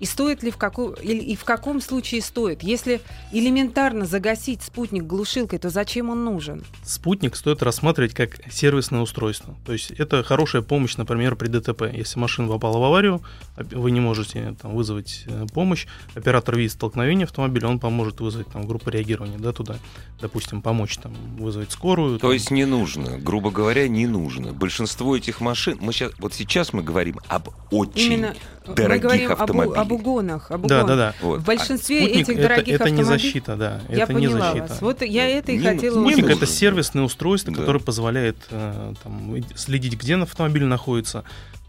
[0.00, 2.62] и стоит ли в каком или и в каком случае стоит.
[2.62, 3.00] Если
[3.32, 6.64] элементарно загасить спутник глушилкой, то зачем он нужен?
[6.84, 9.56] Спутник стоит рассматривать как сервисное устройство.
[9.66, 11.82] То есть это хорошая помощь, например, при ДТП.
[11.92, 13.22] Если машина попала в аварию,
[13.56, 18.66] вы не можете там, вызвать э, помощь, оператор видит столкновение автомобиля, он поможет вызвать там,
[18.66, 19.76] группу реагирования да, туда.
[20.20, 22.18] Допустим, помочь там, вызвать скорую.
[22.18, 22.32] То там.
[22.32, 24.52] есть не нужно, грубо говоря, не нужно.
[24.52, 28.34] Большинство этих машин, мы сейчас, вот сейчас мы говорим об очень Именно
[28.66, 29.78] мы дорогих говорим об, автомобилях.
[29.92, 30.50] Об угонах.
[30.50, 30.86] Об Да, угонах.
[30.86, 31.14] да, да.
[31.26, 31.40] Вот.
[31.40, 33.04] В большинстве Спутник этих это, дорогих это не автомобилей...
[33.04, 33.80] защита, да.
[33.88, 34.66] Я это не поняла защита.
[34.68, 34.80] вас.
[34.82, 37.60] Вот я это и Не- хотела не Спутник это сервисное устройство, Да.
[37.60, 41.24] которое позволяет э, там, следить, где автомобиль находится,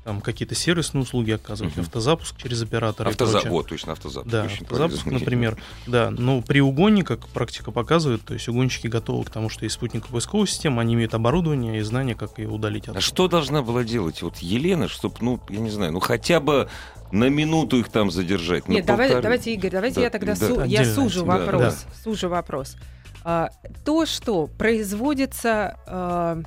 [0.09, 1.81] там какие-то сервисные услуги оказывать, Мгм.
[1.85, 3.09] автозапуск через оператора.
[3.09, 3.33] и Автоза...
[3.33, 3.51] прочее.
[3.51, 4.31] Вот, точно, автозапуск.
[4.31, 5.19] Да, Очень запуск, правильно.
[5.19, 9.65] например, да, но при угоне, как практика показывает, то есть угонщики готовы к тому, что
[9.65, 12.87] есть спутниковая поисковая система, они имеют оборудование и знания, как ее удалить.
[12.87, 13.01] А оттуда.
[13.05, 16.67] что должна была делать вот Елена, чтобы, ну, я не знаю, ну хотя бы
[17.11, 18.67] на минуту их там задержать?
[18.67, 19.21] на Нет, давай- полторы?
[19.21, 20.47] давайте, Игорь, давайте Да, я тогда да.
[20.47, 21.37] су- я сужу тема.
[21.37, 21.85] вопрос.
[22.03, 22.75] Сужу вопрос.
[23.23, 23.49] А,
[23.85, 26.39] то, что производится а,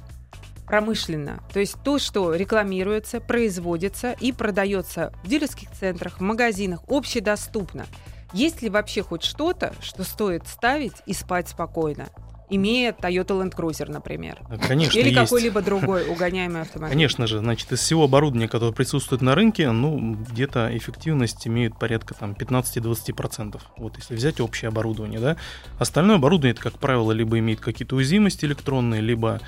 [0.72, 7.84] промышленно, то есть то, что рекламируется, производится и продается в дилерских центрах, в магазинах, общедоступно.
[8.32, 12.08] Есть ли вообще хоть что-то, что стоит ставить и спать спокойно,
[12.54, 14.38] имея Toyota Land Cruiser, например?
[14.66, 15.18] Конечно, Или есть.
[15.18, 16.92] какой-либо другой угоняемый автомобиль?
[16.92, 22.14] Конечно же, значит, из всего оборудования, которое присутствует на рынке, ну, где-то эффективность имеет порядка
[22.14, 23.60] там 15-20%.
[23.78, 25.36] Вот если взять общее оборудование, да.
[25.78, 29.40] Остальное оборудование, это, как правило, либо имеет какие-то уязвимости электронные, либо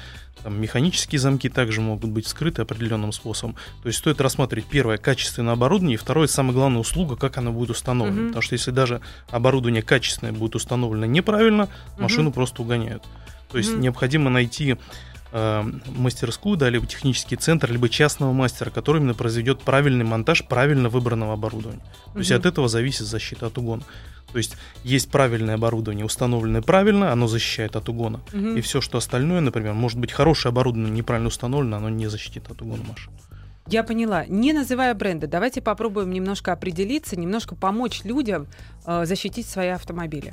[0.42, 3.56] там, механические замки также могут быть скрыты определенным способом.
[3.82, 7.70] То есть стоит рассматривать первое качественное оборудование, и второе, самое главное, услуга, как оно будет
[7.70, 8.16] установлено.
[8.16, 8.26] Мгм.
[8.28, 12.93] Потому что если даже оборудование качественное будет установлено неправильно, машину просто угоняют.
[13.50, 13.80] То есть Мгм.
[13.82, 14.76] необходимо найти
[15.36, 15.62] э,
[15.96, 21.32] мастерскую, да, либо технический центр, либо частного мастера, который именно произведет правильный монтаж правильно выбранного
[21.32, 21.82] оборудования.
[22.12, 23.82] То есть от этого зависит защита от угона.
[24.32, 28.20] То есть есть правильное оборудование, установленное правильно, оно защищает от угона.
[28.32, 28.56] Мгм.
[28.56, 32.60] И все, что остальное, например, может быть хорошее оборудование, неправильно установлено, оно не защитит от
[32.62, 33.12] угона машин.
[33.66, 34.26] Я поняла.
[34.26, 38.46] Не называя бренда, давайте попробуем немножко определиться, немножко помочь людям
[38.86, 40.32] э, защитить свои автомобили.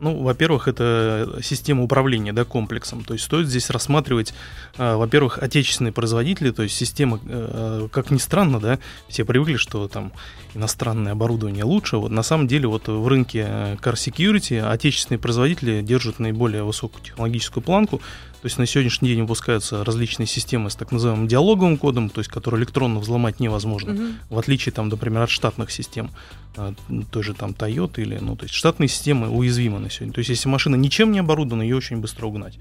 [0.00, 3.04] Ну, во-первых, это система управления, да, комплексом.
[3.04, 4.34] То есть стоит здесь рассматривать,
[4.76, 8.78] э, во-первых, отечественные производители, то есть система, э, как ни странно, да,
[9.08, 10.12] все привыкли, что там
[10.54, 11.96] иностранное оборудование лучше.
[11.98, 17.02] Вот на самом деле вот в рынке э, Car Security отечественные производители держат наиболее высокую
[17.04, 18.00] технологическую планку.
[18.44, 22.30] То есть на сегодняшний день выпускаются различные системы с так называемым диалоговым кодом, то есть
[22.30, 24.16] которые электронно взломать невозможно Мгм.
[24.28, 26.10] в отличие, там, например, от штатных систем,
[26.58, 26.74] а,
[27.10, 30.12] той же там Toyota или, ну, то есть штатные системы уязвимы на сегодня.
[30.12, 32.58] То есть если машина ничем не оборудована, ее очень быстро угнать.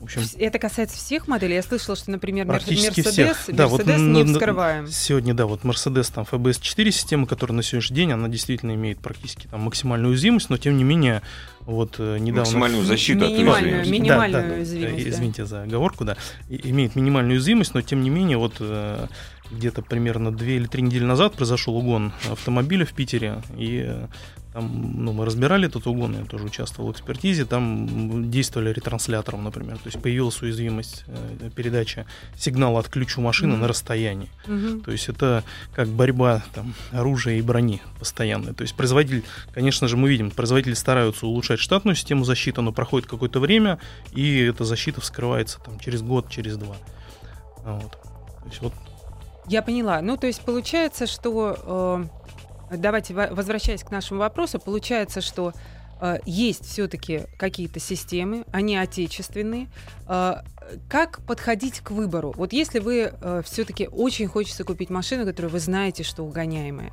[0.00, 1.54] В общем, Это касается всех моделей.
[1.56, 3.54] Я слышала, что, например, Мер- Практически Мерседес, всех.
[3.54, 4.86] Да, вот не вскрываем.
[4.88, 9.46] сегодня, да, вот Mercedes там FBS4 система, которая на сегодняшний день, она действительно имеет практически
[9.46, 11.20] там максимальную уязвимость, но тем не менее,
[11.60, 12.40] вот э, недавно...
[12.40, 13.90] Максимальную защиту от Минимальную, уязвимости.
[13.92, 14.54] ми- минимальную Да, да, да.
[14.56, 15.10] уязвимость, Э, да.
[15.10, 16.16] Извините за оговорку, да.
[16.48, 19.06] И- Имеет минимальную уязвимость, но тем не менее, вот э,
[19.50, 24.06] где-то примерно две или три недели назад произошел угон автомобиля в Питере, и
[24.52, 29.76] там, ну, мы разбирали этот угон, я тоже участвовал в экспертизе, там действовали ретранслятором, например,
[29.76, 32.04] то есть появилась уязвимость э, передачи
[32.36, 33.60] сигнала от ключу машины Мгм.
[33.60, 34.28] на расстоянии.
[34.48, 34.80] Мгм.
[34.80, 38.52] То есть это как борьба там, оружия и брони постоянная.
[38.52, 39.22] То есть производитель,
[39.54, 43.78] конечно же, мы видим, производители стараются улучшать штатную систему защиты, но проходит какое-то время,
[44.12, 46.74] и эта защита вскрывается там, через год, через два.
[47.64, 47.92] Вот.
[47.92, 48.72] То есть вот
[49.50, 50.00] Я поняла.
[50.00, 52.06] Ну, то есть получается, что...
[52.70, 55.52] э, давайте, во- возвращаясь к нашему вопросу, получается, что
[56.00, 59.66] э, есть все-таки какие-то системы, они отечественные.
[60.06, 60.34] Э,
[60.88, 62.32] как подходить к выбору?
[62.36, 63.12] Вот если вы
[63.44, 66.92] все-таки очень хочется купить машину, которую вы знаете, что угоняемая,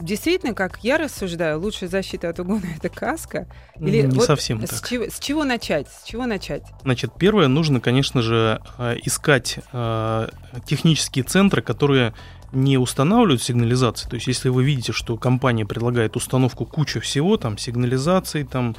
[0.00, 3.46] действительно, как я рассуждаю, лучшая защита от угона это каска.
[3.78, 4.88] Или не вот совсем с так.
[4.88, 5.88] чего, с чего начать?
[5.88, 6.62] С чего начать?
[6.82, 10.28] Значит, первое, нужно, конечно же, э, искать э,
[10.66, 12.14] технические центры, которые
[12.52, 17.56] не устанавливают сигнализации, то есть если вы видите, что компания предлагает установку кучу всего, там
[17.56, 18.74] сигнализации, там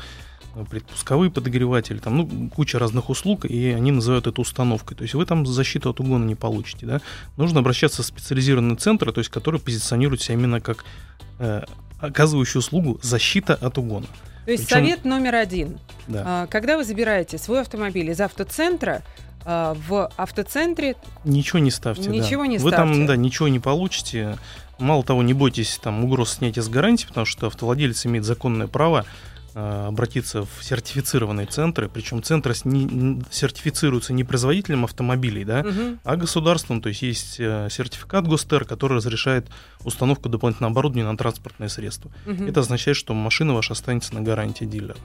[0.70, 4.98] предпусковые подогреватели, там, ну, куча разных услуг, и они называют это установкой.
[4.98, 7.02] То есть вы там защиту от угона не получите, да.
[7.38, 10.84] Нужно обращаться в специализированные центры, то есть которые позиционируют себя именно как
[11.40, 11.64] э,
[12.00, 14.08] оказывающие услугу защита от угона.
[14.46, 14.86] То есть Причем...
[14.86, 15.80] совет номер один.
[16.08, 16.24] Да.
[16.26, 19.04] А, когда вы забираете свой автомобиль из автоцентра,
[19.46, 20.96] а, в автоцентре...
[21.24, 22.10] Ничего не ставьте.
[22.10, 22.48] Ничего да.
[22.48, 22.94] не Вы ставьте.
[22.94, 24.38] там, да, ничего не получите.
[24.80, 29.06] Мало того, не бойтесь там угроз снятия с гарантии, потому что автовладелец имеет законное право
[29.06, 29.08] Э,
[29.54, 35.98] обратиться в сертифицированные центры, причем центры не, сертифицируются не производителем автомобилей, да, угу.
[36.04, 39.48] а государством, то есть есть э, сертификат ГОСТЕР, который разрешает
[39.84, 42.12] установку дополнительного оборудования на транспортное средство.
[42.26, 42.46] Угу.
[42.46, 44.98] Это означает, что машина ваша останется на гарантии дилера.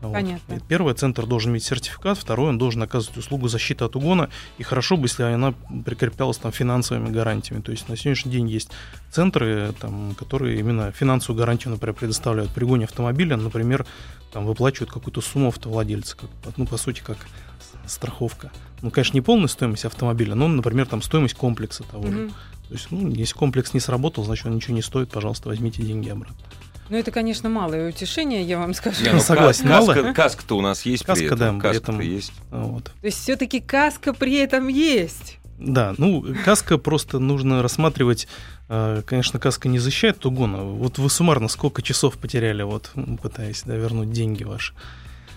[0.00, 0.54] Понятно.
[0.54, 0.62] Вот.
[0.68, 4.96] Первое, центр должен иметь сертификат, второе, он должен оказывать услугу защиты от угона, и хорошо
[4.96, 7.60] бы, если она прикреплялась там финансовыми гарантиями.
[7.62, 8.70] То есть на сегодняшний день есть
[9.10, 13.86] центры, там, которые именно финансовую гарантию, например, предоставляют при гоне автомобиля, например,
[14.32, 17.16] там выплачивают какую-то сумму автовладельца, как, ну, по сути, как
[17.86, 18.52] страховка.
[18.82, 22.18] Ну, конечно, не полная стоимость автомобиля, но, например, там стоимость комплекса того же.
[22.18, 22.32] Mm-hmm.
[22.68, 26.10] То есть, ну, если комплекс не сработал, значит, он ничего не стоит, пожалуйста, возьмите деньги
[26.10, 26.36] обратно.
[26.90, 29.04] Ну, это, конечно, малое утешение, я вам скажу.
[29.04, 30.12] Не, ну, Согласен, каска, мало.
[30.12, 31.58] Каска-то у нас есть каска, при этом.
[31.58, 32.32] Да, каска-то есть.
[32.50, 32.84] Вот.
[32.84, 35.38] То есть все-таки каска при этом есть.
[35.58, 38.28] Да, ну, каска просто нужно рассматривать
[38.68, 40.58] э, Конечно, каска не защищает угона.
[40.58, 44.72] Вот вы суммарно сколько часов потеряли, вот пытаясь да, вернуть деньги ваши.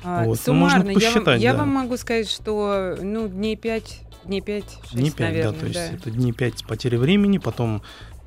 [0.03, 0.27] А, вот.
[0.27, 4.93] Ну, суммарно, я, вам, я вам могу сказать, что ну, дней 5, дней 5, 6,
[4.93, 5.95] дней 5, наверное, да, то есть да.
[5.95, 7.81] это дней 5 потери времени, потом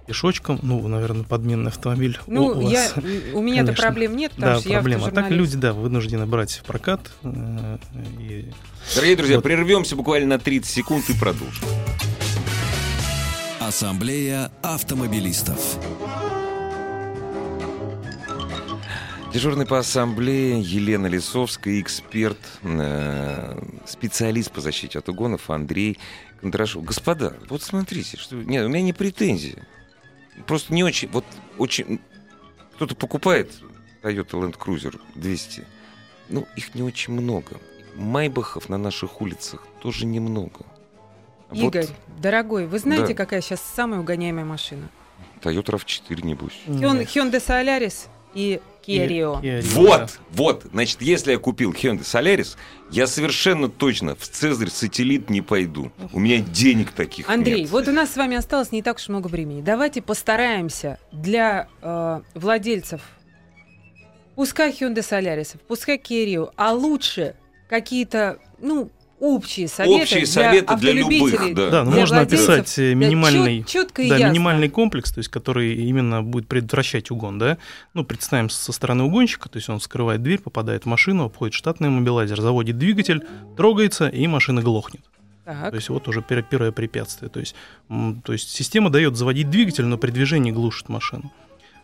[0.06, 2.18] пешочком, ну, наверное, подменный автомобиль.
[2.26, 5.02] Ну, у, я, вас, у меня-то проблем нет, потому да, что проблема.
[5.02, 7.00] я А так люди, да, вынуждены брать в прокат.
[7.22, 7.78] Э,
[8.20, 8.50] и...
[8.94, 9.44] Дорогие друзья, вот.
[9.44, 11.64] прервемся буквально на 30 секунд и продолжим.
[13.60, 15.78] Ассамблея автомобилистов.
[19.32, 25.98] Дежурный по ассамблее Елена Лисовская, эксперт, э, специалист по защите от угонов Андрей
[26.40, 26.84] Кондрашов.
[26.84, 28.36] Господа, вот смотрите, что...
[28.36, 29.64] Нет, у меня не претензии
[30.46, 31.08] просто не очень...
[31.08, 31.24] Вот
[31.58, 32.00] очень...
[32.74, 33.52] Кто-то покупает
[34.02, 35.64] Toyota Land Cruiser 200.
[36.28, 37.60] Ну, их не очень много.
[37.94, 40.66] Майбахов на наших улицах тоже немного.
[41.52, 42.20] Игорь, вот...
[42.20, 43.14] дорогой, вы знаете, да.
[43.14, 44.88] какая сейчас самая угоняемая машина?
[45.40, 46.60] Toyota RAV4, небось.
[46.66, 49.62] Hyundai Solaris и Rio.
[49.72, 50.66] Вот, вот.
[50.72, 52.56] Значит, если я купил Hyundai Solaris,
[52.90, 55.90] я совершенно точно в Цезарь сателлит не пойду.
[56.12, 57.70] У меня денег таких Андрей, нет.
[57.70, 59.62] вот у нас с вами осталось не так уж много времени.
[59.62, 63.00] Давайте постараемся для э, владельцев,
[64.34, 67.36] пускай Hyundai Solaris, пускай Rio, а лучше
[67.68, 68.90] какие-то, ну,
[69.24, 71.70] общие советы, общие для советы для любых, да.
[71.70, 77.10] Да, ну, можно описать минимальный, чет, да, минимальный комплекс, то есть который именно будет предотвращать
[77.10, 77.58] угон, да.
[77.94, 81.88] Ну, представим со стороны угонщика, то есть он вскрывает дверь, попадает в машину, обходит штатный
[81.88, 83.22] мобилайзер, заводит двигатель,
[83.56, 85.02] трогается, и машина глохнет.
[85.44, 85.70] Так.
[85.70, 87.30] То есть вот уже первое препятствие.
[87.30, 87.54] То есть,
[88.24, 91.30] то есть система дает заводить двигатель, но при движении глушит машину.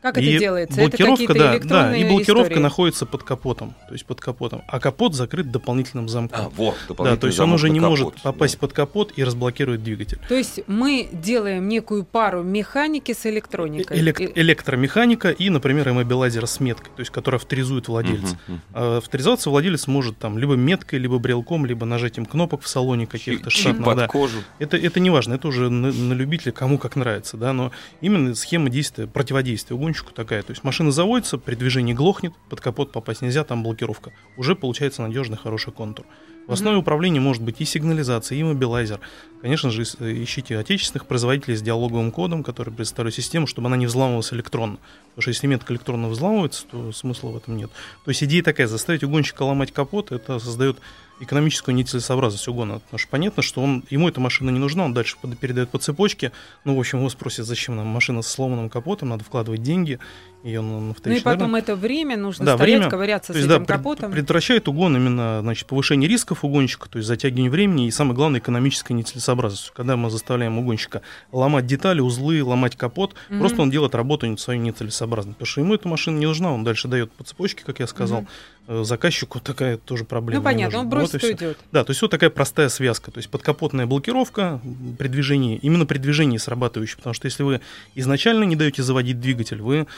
[0.03, 0.81] Как и это делается?
[0.81, 1.59] Блокировка, это да,
[1.91, 2.63] да, и блокировка истории.
[2.63, 6.47] находится под капотом, то есть под капотом, а капот закрыт дополнительным замком.
[6.47, 8.61] А, вот, да, то есть он уже не капот, может попасть да.
[8.61, 10.19] под капот и разблокировать двигатель.
[10.29, 13.99] То есть мы делаем некую пару механики с электроникой.
[13.99, 18.39] Элект, электромеханика и, например, иммобилайзер с меткой, то есть которая авторизует владельца.
[18.49, 18.59] Uh-huh, uh-huh.
[18.73, 23.51] А авторизоваться владелец может там либо меткой, либо брелком, либо нажатием кнопок в салоне каких-то
[23.51, 23.97] штатных.
[23.97, 24.07] да.
[24.07, 24.39] кожу.
[24.59, 28.35] Это, это не важно, это уже на, на любителя, кому как нравится, да, но именно
[28.35, 33.23] схема действия, противодействия угонщику такая, то есть машина заводится, при движении глохнет, под капот попасть
[33.23, 34.13] нельзя, там блокировка.
[34.37, 36.07] Уже получается надежный, хороший контур.
[36.47, 36.81] В основе mm-hmm.
[36.81, 38.99] управления может быть и сигнализация, и мобилайзер.
[39.43, 44.33] Конечно же, ищите отечественных производителей с диалоговым кодом, который представляет систему, чтобы она не взламывалась
[44.33, 44.79] электронно.
[45.11, 47.71] Потому что если метка электронно взламывается, то смысла в этом нет.
[48.05, 50.79] То есть идея такая, заставить угонщика ломать капот, это создает
[51.21, 52.81] экономическую нецелесообразность угона.
[52.81, 56.33] Потому что понятно, что он, ему эта машина не нужна, он дальше передает по цепочке.
[56.65, 59.99] Ну, в общем, его спросят, зачем нам машина с сломанным капотом, надо вкладывать деньги.
[60.43, 63.47] И он на Ну и потом это время нужно да, стоять, время, ковыряться с есть,
[63.47, 64.11] этим да, капотом.
[64.11, 68.95] предотвращает угон именно значит, повышение рисков угонщика, то есть затягивание времени и, самое главное, экономическая
[68.95, 69.71] нецелесообразность.
[69.75, 73.39] Когда мы заставляем угонщика ломать детали, узлы, ломать капот, mm-hmm.
[73.39, 75.33] просто он делает работу свою нецелесообразно.
[75.33, 78.21] Потому что ему эта машина не нужна, он дальше дает по цепочке, как я сказал.
[78.21, 78.85] Mm-hmm.
[78.85, 80.41] Заказчику такая тоже проблема.
[80.41, 81.59] Ну понятно, он бросит вот идет.
[81.73, 83.11] Да, то есть вот такая простая связка.
[83.11, 84.61] То есть подкапотная блокировка
[84.97, 86.97] при движении, именно при движении срабатывающая.
[86.97, 87.61] Потому что если вы
[87.97, 89.89] изначально не даете заводить двигатель, вы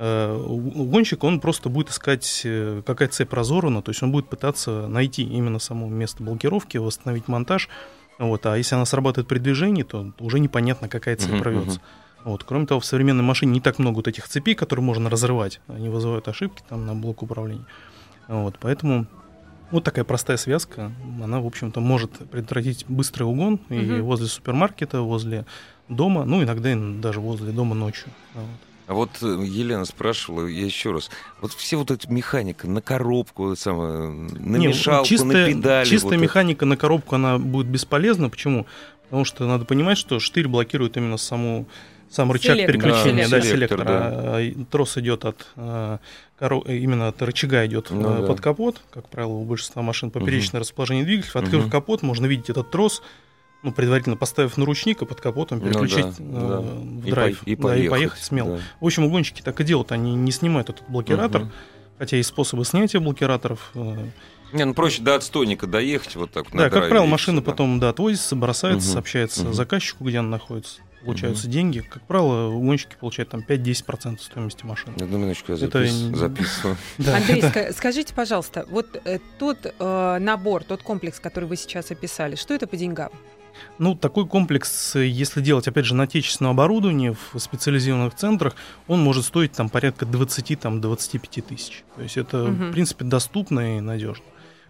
[0.00, 5.22] гонщик, он просто будет искать, э, какая цепь разорвана, то есть он будет пытаться найти
[5.22, 7.68] именно само место блокировки, восстановить монтаж.
[8.18, 11.78] Вот, а если она срабатывает при движении, то уже непонятно, какая цепь uh-huh, рвется.
[11.78, 12.24] Uh-huh.
[12.24, 12.44] Вот.
[12.44, 15.60] Кроме того, в современной машине не так много вот этих цепей, которые можно разрывать.
[15.68, 17.64] Они вызывают ошибки там на блок управления.
[18.28, 18.58] Вот.
[18.60, 19.06] Поэтому
[19.70, 20.92] вот такая простая связка,
[21.22, 23.74] она, в общем-то, может предотвратить быстрый угон угу.
[23.74, 25.46] и возле супермаркета, возле
[25.88, 28.08] дома, ну, иногда даже возле дома ночью.
[28.34, 28.69] Вот.
[28.90, 31.10] А вот э, Елена спрашивала, я еще раз,
[31.40, 35.88] вот все вот эти механика на коробку, самое, на Не, мешалку, чистая, на педали.
[35.88, 36.66] Чистая вот механика это.
[36.66, 38.28] на коробку, она будет бесполезна.
[38.30, 38.66] Почему?
[39.04, 41.68] Потому что надо понимать, что штырь блокирует именно саму
[42.08, 42.74] сам рычаг селектор.
[42.74, 44.10] переключения, да, да, селектор, да.
[44.12, 46.00] А, трос идет от а,
[46.40, 48.42] именно от рычага идет ну, а, под да.
[48.42, 50.64] капот, как правило, у большинства машин поперечное угу.
[50.64, 51.42] расположение двигателя.
[51.42, 51.70] Открыв угу.
[51.70, 53.02] капот, можно видеть этот трос,
[53.62, 56.60] ну, предварительно поставив на ручник и под капотом ну переключить ну, да, э, да.
[56.60, 57.84] в драйв и, по, и, да, поехать.
[57.84, 58.56] и поехать смело.
[58.56, 58.62] Да.
[58.80, 61.50] В общем, угонщики так и делают, они не снимают этот блокиратор, угу.
[61.98, 63.70] хотя есть способы снятия блокираторов.
[63.74, 64.06] Э.
[64.52, 66.46] Не, ну проще до отстойника доехать вот так.
[66.52, 67.50] Да, как правило, машина да.
[67.50, 68.94] потом да, отвозится, бросается, угу.
[68.94, 69.52] сообщается угу.
[69.52, 71.52] заказчику, где она находится получаются угу.
[71.52, 71.80] деньги.
[71.80, 74.94] Как правило, угонщики получают там 5-10% стоимости машины.
[75.00, 76.08] Одну минуточку, я запис...
[76.08, 76.16] это...
[76.16, 76.76] записываю.
[76.98, 82.54] Андрей, скажите, пожалуйста, вот э, тот э, набор, тот комплекс, который вы сейчас описали, что
[82.54, 83.10] это по деньгам?
[83.78, 88.54] Ну, такой комплекс, если делать, опять же, на отечественном оборудовании в специализированных центрах,
[88.88, 91.82] он может стоить там порядка 20-25 тысяч.
[91.96, 92.52] То есть это, угу.
[92.52, 94.24] в принципе, доступно и надежно.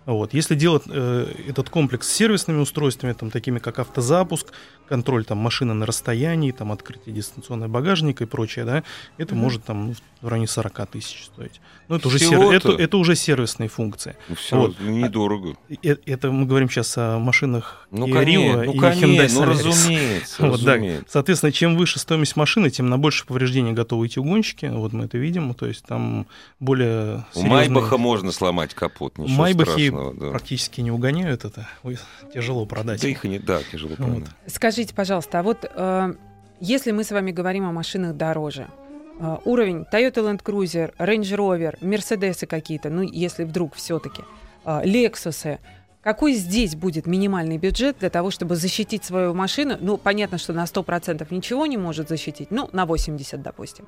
[0.07, 0.35] Вот.
[0.35, 4.53] Если делать э, этот комплекс с сервисными устройствами, там, такими как автозапуск,
[4.89, 8.83] контроль там, машины на расстоянии, там, открытие дистанционного багажника и прочее, да,
[9.19, 9.39] это mm-hmm.
[9.39, 11.61] может там, ну, в районе 40 тысяч стоить.
[11.89, 12.41] Ну, это, уже сер...
[12.41, 14.17] это, это уже сервисные функции.
[14.29, 14.81] Ну, все вот.
[14.81, 15.55] недорого.
[15.83, 19.35] Это, это мы говорим сейчас о машинах ну, Kia Rio ну, и конечно, Hyundai Solaris.
[19.35, 21.05] Ну, разумеется, вот, разумеется.
[21.05, 21.11] Да.
[21.11, 24.67] Соответственно, чем выше стоимость машины, тем на больше повреждений готовы идти угонщики.
[24.67, 25.55] Вот мы это видим.
[25.55, 26.27] То есть там
[26.59, 27.45] более серьезные...
[27.45, 30.15] У Майбаха можно сломать капот, ничего Майбахи страшного.
[30.15, 30.31] Да.
[30.31, 31.67] практически не угоняют это.
[32.33, 33.01] Тяжело продать.
[33.01, 34.21] Да их не, да, тяжело продать.
[34.21, 34.29] Вот.
[34.47, 36.15] Скажите, пожалуйста, а вот э,
[36.61, 38.69] если мы с вами говорим о машинах дороже,
[39.19, 44.23] э, уровень Toyota Land Cruiser, Range Rover, Mercedes какие-то, ну, если вдруг все-таки,
[44.65, 45.59] э, Lexus,
[46.03, 49.77] какой здесь будет минимальный бюджет для того, чтобы защитить свою машину?
[49.81, 53.87] Ну, понятно, что на 100% ничего не может защитить, ну, на 80%, допустим.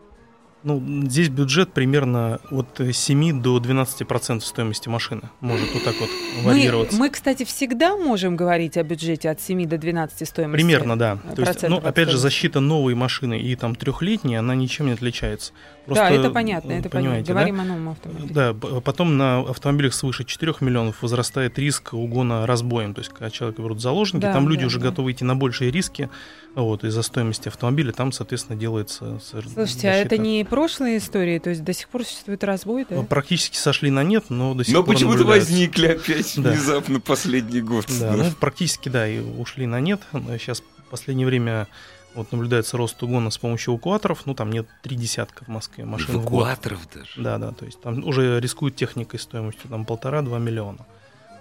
[0.64, 5.22] Ну, здесь бюджет примерно от 7 до 12% стоимости машины.
[5.40, 6.08] Может вот так вот
[6.44, 6.96] варьироваться.
[6.96, 10.62] Мы, мы, кстати, всегда можем говорить о бюджете от 7 до 12 стоимости.
[10.62, 11.18] Примерно, да.
[11.34, 15.52] То есть, ну, опять же, защита новой машины и там трехлетней, она ничем не отличается.
[15.86, 17.22] Просто, да, это понятно, это понятно.
[17.22, 17.62] Говорим да?
[17.62, 18.28] о новом автомобиле.
[18.32, 22.94] Да, потом на автомобилях свыше 4 миллионов возрастает риск угона разбоем.
[22.94, 24.90] То есть, когда человека берут заложники, да, там люди да, уже да.
[24.90, 26.08] готовы идти на большие риски
[26.54, 29.88] вот, из-за стоимости автомобиля, там, соответственно, делается Слушайте, а защита.
[29.88, 31.38] а это не прошлые истории?
[31.38, 32.96] То есть до сих пор существует разбой, да?
[32.96, 36.50] Ну, практически сошли на нет, но до сих но пор Но почему-то возникли опять да.
[36.50, 37.86] внезапно последний год.
[37.98, 40.02] Да, ну, практически, да, и ушли на нет.
[40.12, 41.68] Сейчас в последнее время
[42.14, 44.26] вот наблюдается рост угона с помощью эвакуаторов.
[44.26, 47.10] Ну, там нет три десятка в Москве машин Эвакуаторов в даже?
[47.16, 50.84] Да, да, то есть там уже рискуют техникой стоимостью там полтора-два миллиона.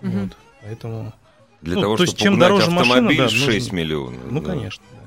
[0.01, 0.11] Угу.
[0.11, 1.13] Вот, поэтому...
[1.61, 3.75] Для ну, того, то чтобы есть, чем дороже автомобиль машина, да, 6 нужно...
[3.75, 4.19] миллионов.
[4.31, 4.49] Ну, да.
[4.51, 4.83] конечно.
[4.93, 5.01] Да.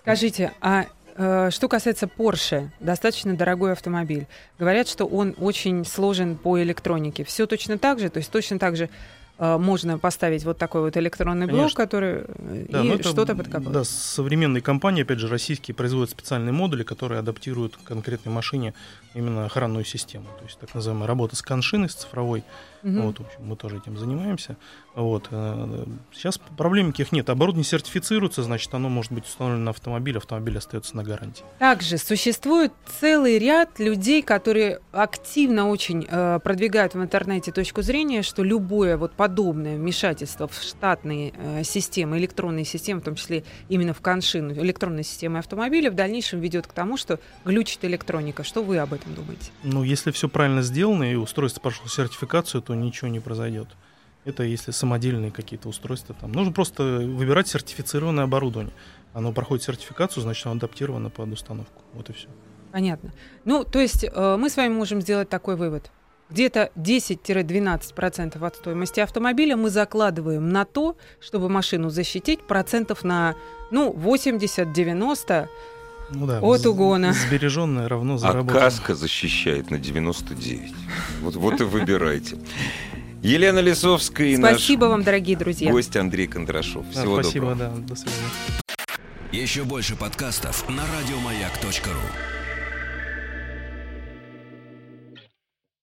[0.00, 0.86] Скажите, а
[1.20, 4.26] что касается Porsche, достаточно дорогой автомобиль.
[4.58, 7.24] Говорят, что он очень сложен по электронике.
[7.24, 10.96] Все точно так же, то есть точно так же Э, можно поставить вот такой вот
[10.96, 11.76] электронный блок, Конечно.
[11.76, 13.72] который э, да, и что-то под капотом.
[13.72, 18.74] Да, современные компании, опять же, российские, производят специальные модули, которые адаптируют к конкретной машине
[19.14, 20.26] именно охранную систему.
[20.38, 22.44] То есть так называемая работа с коншиной, с цифровой.
[22.82, 23.00] Угу.
[23.00, 24.56] Вот, в общем, мы тоже этим занимаемся.
[24.94, 25.28] Вот.
[25.30, 27.28] Э, сейчас проблем никаких нет.
[27.30, 31.44] Оборудование сертифицируется, значит, оно может быть установлено на автомобиль, автомобиль остается на гарантии.
[31.58, 38.42] Также существует целый ряд людей, которые активно очень э, продвигают в интернете точку зрения, что
[38.42, 44.00] любое вот подобное вмешательство в штатные э, системы, электронные системы, в том числе именно в
[44.00, 48.42] коншину, электронной системы автомобиля, в дальнейшем ведет к тому, что глючит электроника.
[48.42, 49.52] Что вы об этом думаете?
[49.62, 53.68] Ну, если все правильно сделано и устройство прошло сертификацию, то ничего не произойдет.
[54.24, 56.32] Это если самодельные какие-то устройства там.
[56.32, 58.74] Нужно просто выбирать сертифицированное оборудование.
[59.12, 61.82] Оно проходит сертификацию, значит, оно адаптировано под установку.
[61.94, 62.28] Вот и все.
[62.72, 63.12] Понятно.
[63.44, 65.92] Ну, то есть э, мы с вами можем сделать такой вывод.
[66.30, 73.34] Где-то 10-12% от стоимости автомобиля мы закладываем на то, чтобы машину защитить процентов на
[73.70, 75.48] ну, 80-90
[76.12, 77.12] ну да, от угона.
[77.12, 78.62] Сбереженное равно заработанное.
[78.62, 80.72] А каска защищает на 99.
[81.22, 82.36] Вот, вот и выбирайте.
[83.22, 85.70] Елена Лисовская и Спасибо наш вам, дорогие друзья.
[85.70, 86.88] Гость Андрей Кондрашов.
[86.90, 87.76] Всего да, спасибо, доброго.
[87.76, 87.86] да.
[87.86, 88.18] До свидания.
[89.32, 92.39] Еще больше подкастов на радиомаяк.ру